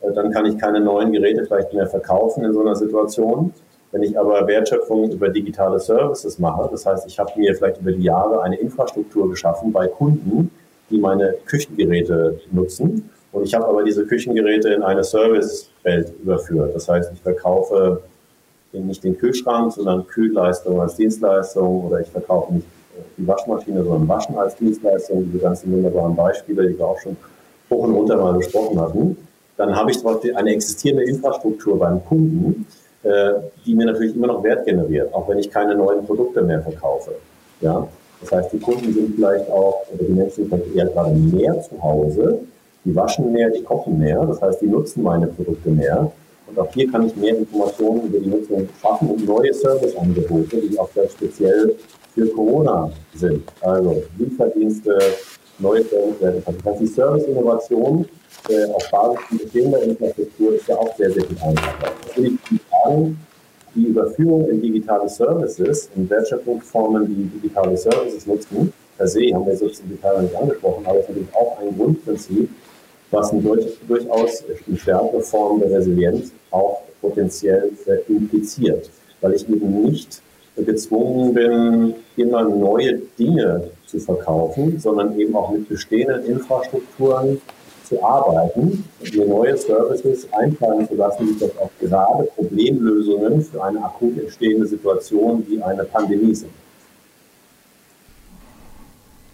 [0.00, 3.52] äh, dann kann ich keine neuen Geräte vielleicht mehr verkaufen in so einer Situation.
[3.92, 7.92] Wenn ich aber Wertschöpfung über digitale Services mache, das heißt, ich habe mir vielleicht über
[7.92, 10.50] die Jahre eine Infrastruktur geschaffen bei Kunden,
[10.90, 13.10] die meine Küchengeräte nutzen.
[13.32, 16.74] Und ich habe aber diese Küchengeräte in eine Servicewelt überführt.
[16.74, 18.02] Das heißt, ich verkaufe
[18.72, 22.66] nicht den Kühlschrank, sondern Kühlleistung als Dienstleistung oder ich verkaufe nicht
[23.16, 25.24] die Waschmaschine, sondern Waschen als Dienstleistung.
[25.26, 27.16] Diese ganzen wunderbaren Beispiele, die wir auch schon
[27.70, 29.16] hoch und runter mal besprochen hatten.
[29.56, 32.66] Dann habe ich zum eine existierende Infrastruktur beim Kunden,
[33.02, 33.32] äh,
[33.64, 37.12] die mir natürlich immer noch Wert generiert, auch wenn ich keine neuen Produkte mehr verkaufe.
[37.60, 37.88] Ja,
[38.20, 41.60] das heißt, die Kunden sind vielleicht auch, oder die Menschen sind vielleicht eher gerade mehr
[41.60, 42.40] zu Hause,
[42.84, 46.10] die waschen mehr, die kochen mehr, das heißt, die nutzen meine Produkte mehr.
[46.46, 50.78] Und auch hier kann ich mehr Informationen über die Nutzung schaffen und neue Serviceangebote, die
[50.78, 51.74] auch sehr speziell
[52.14, 53.42] für Corona sind.
[53.60, 54.98] Also Lieferdienste,
[55.58, 56.42] neue Services.
[56.46, 58.06] Das heißt, die Service-Innovation
[58.48, 61.92] äh, auf Basis bestehender Infrastruktur ist ja auch sehr, sehr viel einfacher.
[62.06, 63.18] Das will ich sagen,
[63.78, 69.54] die Überführung in digitale Services, in Wertschöpfungsformen, die digitale Services nutzen, per se, haben wir
[69.54, 72.50] jetzt Detail nicht angesprochen, aber es ist natürlich auch ein Grundprinzip,
[73.10, 77.70] was eine durch, durchaus eine stärkere Form der Resilienz auch potenziell
[78.08, 80.20] impliziert, weil ich eben nicht
[80.56, 87.40] gezwungen bin, immer neue Dinge zu verkaufen, sondern eben auch mit bestehenden Infrastrukturen
[87.88, 93.82] zu arbeiten mir neue Services einfallen zu lassen, die dort auch gerade Problemlösungen für eine
[93.82, 96.50] akut entstehende Situation wie eine Pandemie sind.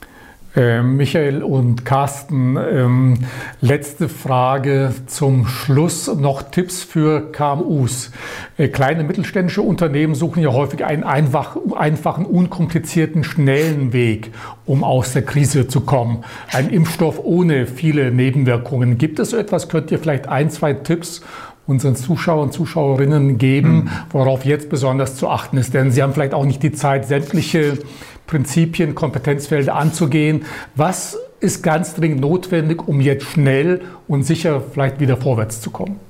[0.02, 3.14] Äh, Michael und Carsten, ähm,
[3.60, 6.06] letzte Frage zum Schluss.
[6.06, 8.12] Noch Tipps für KMUs.
[8.56, 14.30] Äh, kleine mittelständische Unternehmen suchen ja häufig einen einfach, einfachen, unkomplizierten, schnellen Weg,
[14.64, 16.22] um aus der Krise zu kommen.
[16.52, 18.96] Ein Impfstoff ohne viele Nebenwirkungen.
[18.96, 19.68] Gibt es so etwas?
[19.68, 21.22] Könnt ihr vielleicht ein, zwei Tipps
[21.66, 23.90] unseren Zuschauern und Zuschauerinnen geben, mhm.
[24.10, 25.74] worauf jetzt besonders zu achten ist?
[25.74, 27.78] Denn sie haben vielleicht auch nicht die Zeit, sämtliche
[28.26, 30.44] Prinzipien, Kompetenzfelder anzugehen.
[30.74, 36.00] Was ist ganz dringend notwendig, um jetzt schnell und sicher vielleicht wieder vorwärts zu kommen?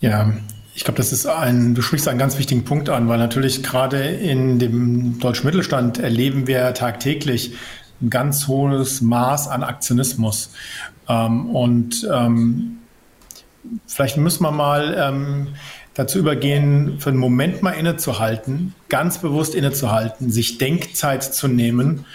[0.00, 0.32] Ja,
[0.74, 4.02] ich glaube, das ist ein, du sprichst einen ganz wichtigen Punkt an, weil natürlich gerade
[4.02, 7.54] in dem deutschen Mittelstand erleben wir tagtäglich
[8.00, 10.52] ein ganz hohes Maß an Aktionismus.
[11.08, 12.78] Ähm, und ähm,
[13.86, 15.48] vielleicht müssen wir mal ähm,
[15.94, 22.06] dazu übergehen, für einen Moment mal innezuhalten, ganz bewusst innezuhalten, sich Denkzeit zu nehmen,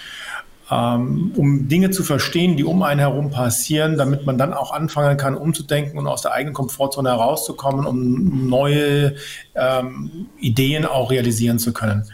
[0.72, 5.18] ähm, um Dinge zu verstehen, die um einen herum passieren, damit man dann auch anfangen
[5.18, 9.16] kann, umzudenken und aus der eigenen Komfortzone herauszukommen, um neue
[9.54, 12.10] ähm, Ideen auch realisieren zu können.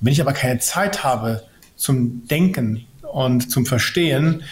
[0.00, 1.44] Wenn ich aber keine Zeit habe
[1.76, 4.42] zum Denken und zum Verstehen,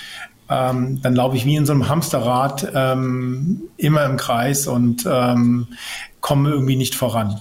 [0.48, 5.68] ähm, dann laufe ich wie in so einem Hamsterrad ähm, immer im Kreis und ähm,
[6.22, 7.38] komme irgendwie nicht voran.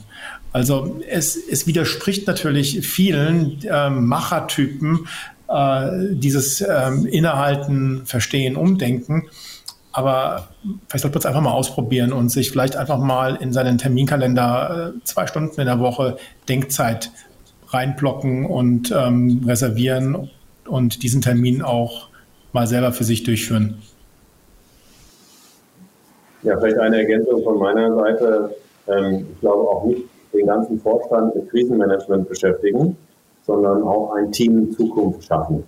[0.51, 5.07] Also es, es widerspricht natürlich vielen ähm, Machertypen,
[5.47, 9.29] äh, dieses ähm, Innehalten, Verstehen, Umdenken.
[9.93, 10.49] Aber
[10.87, 14.93] vielleicht sollte man es einfach mal ausprobieren und sich vielleicht einfach mal in seinen Terminkalender
[14.95, 16.17] äh, zwei Stunden in der Woche
[16.49, 17.11] Denkzeit
[17.67, 20.29] reinblocken und ähm, reservieren
[20.65, 22.09] und diesen Termin auch
[22.51, 23.81] mal selber für sich durchführen.
[26.43, 28.55] Ja, vielleicht eine Ergänzung von meiner Seite.
[28.91, 32.97] Ähm, ich glaube auch nicht den ganzen Vorstand mit Krisenmanagement beschäftigen,
[33.43, 35.63] sondern auch ein Team Zukunft schaffen.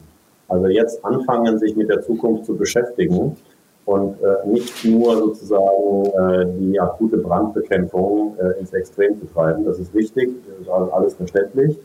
[0.47, 3.35] Also jetzt anfangen, sich mit der Zukunft zu beschäftigen
[3.85, 9.65] und äh, nicht nur sozusagen äh, die akute Brandbekämpfung äh, ins Extrem zu treiben.
[9.65, 11.77] Das ist wichtig, das ist alles verständlich.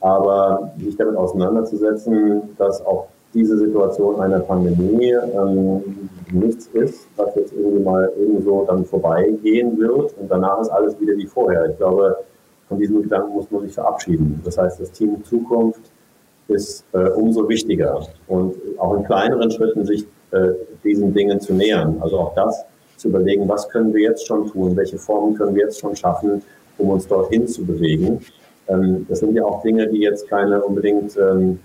[0.00, 7.52] Aber sich damit auseinanderzusetzen, dass auch diese Situation einer Pandemie ähm, nichts ist, was jetzt
[7.52, 11.70] irgendwie mal irgendwo dann vorbeigehen wird und danach ist alles wieder wie vorher.
[11.70, 12.16] Ich glaube,
[12.68, 14.40] von diesem Gedanken muss man sich verabschieden.
[14.44, 15.80] Das heißt, das Team Zukunft
[16.48, 20.52] ist äh, umso wichtiger und auch in kleineren Schritten sich äh,
[20.84, 21.96] diesen Dingen zu nähern.
[22.00, 22.64] Also auch das
[22.96, 26.42] zu überlegen, was können wir jetzt schon tun, welche Formen können wir jetzt schon schaffen,
[26.78, 28.20] um uns dorthin zu bewegen.
[28.68, 31.60] Ähm, das sind ja auch Dinge, die jetzt keine unbedingt ähm,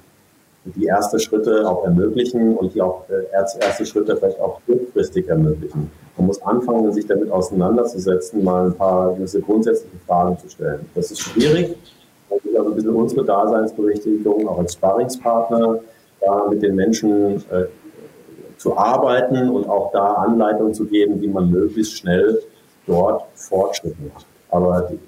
[0.76, 5.92] die erste Schritte auch ermöglichen und die auch äh, erste Schritte vielleicht auch kurzfristig ermöglichen.
[6.18, 10.80] Man muss anfangen, sich damit auseinanderzusetzen, mal ein paar gewisse grundsätzliche Fragen zu stellen.
[10.96, 11.76] Das ist schwierig.
[12.30, 15.80] Das ist also ein bisschen unsere Daseinsberechtigung, auch als Sparringspartner,
[16.22, 17.66] da mit den Menschen äh,
[18.58, 22.42] zu arbeiten und auch da Anleitungen zu geben, wie man möglichst schnell
[22.88, 24.26] dort Fortschritte macht.
[24.50, 25.00] Aber die,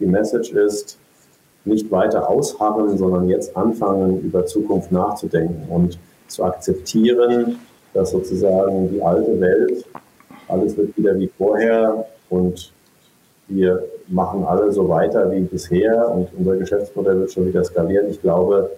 [0.00, 0.98] die Message ist,
[1.66, 5.98] nicht weiter ausharren, sondern jetzt anfangen, über Zukunft nachzudenken und
[6.28, 7.58] zu akzeptieren,
[7.92, 9.84] dass sozusagen die alte Welt,
[10.48, 12.72] alles wird wieder wie vorher und
[13.48, 18.10] wir machen alle so weiter wie bisher und unser Geschäftsmodell wird schon wieder skalieren.
[18.10, 18.70] Ich glaube,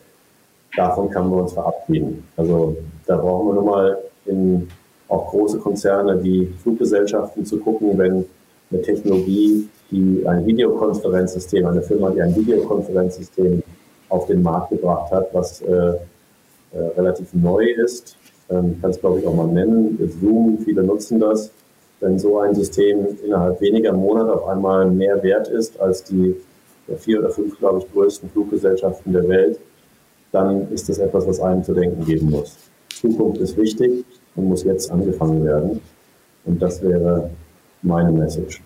[0.76, 2.24] davon kann man uns verabschieden.
[2.36, 2.76] Also
[3.06, 4.68] da brauchen wir nur mal in
[5.08, 8.26] auch große Konzerne wie Fluggesellschaften zu gucken, wenn
[8.70, 13.62] eine Technologie die ein Videokonferenzsystem, eine Firma, die ein Videokonferenzsystem
[14.08, 15.94] auf den Markt gebracht hat, was äh,
[16.72, 18.16] äh, relativ neu ist.
[18.50, 19.98] Ähm, kann es, glaube ich, auch mal nennen.
[20.20, 21.50] Zoom, viele nutzen das.
[22.00, 26.36] Wenn so ein System innerhalb weniger Monate auf einmal mehr wert ist als die
[26.96, 29.58] vier oder fünf, glaube ich, größten Fluggesellschaften der Welt,
[30.32, 32.56] dann ist das etwas, was einem zu denken geben muss.
[32.88, 34.04] Zukunft ist wichtig
[34.36, 35.80] und muss jetzt angefangen werden.
[36.44, 37.30] Und das wäre
[37.82, 38.62] meine Message.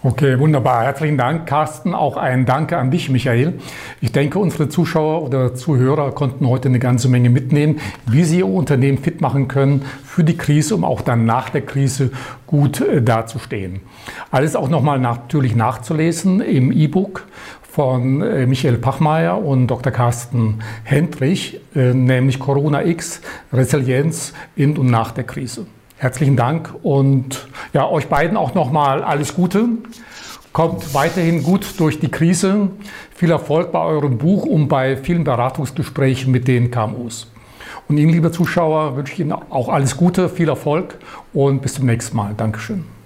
[0.00, 0.84] Okay, wunderbar.
[0.84, 1.92] Herzlichen Dank, Carsten.
[1.92, 3.54] Auch ein Danke an dich, Michael.
[4.00, 8.46] Ich denke, unsere Zuschauer oder Zuhörer konnten heute eine ganze Menge mitnehmen, wie sie ihr
[8.46, 12.12] Unternehmen fit machen können für die Krise, um auch dann nach der Krise
[12.46, 13.80] gut äh, dazustehen.
[14.30, 17.26] Alles auch nochmal natürlich nachzulesen im E-Book
[17.68, 19.90] von äh, Michael Pachmeier und Dr.
[19.90, 23.20] Carsten Hendrich, äh, nämlich Corona X,
[23.52, 25.66] Resilienz in und nach der Krise.
[25.98, 29.68] Herzlichen Dank und ja, euch beiden auch nochmal alles Gute.
[30.52, 32.70] Kommt weiterhin gut durch die Krise.
[33.14, 37.32] Viel Erfolg bei eurem Buch und bei vielen Beratungsgesprächen mit den KMUs.
[37.88, 40.98] Und Ihnen, liebe Zuschauer, wünsche ich Ihnen auch alles Gute, viel Erfolg
[41.32, 42.32] und bis zum nächsten Mal.
[42.36, 42.97] Dankeschön.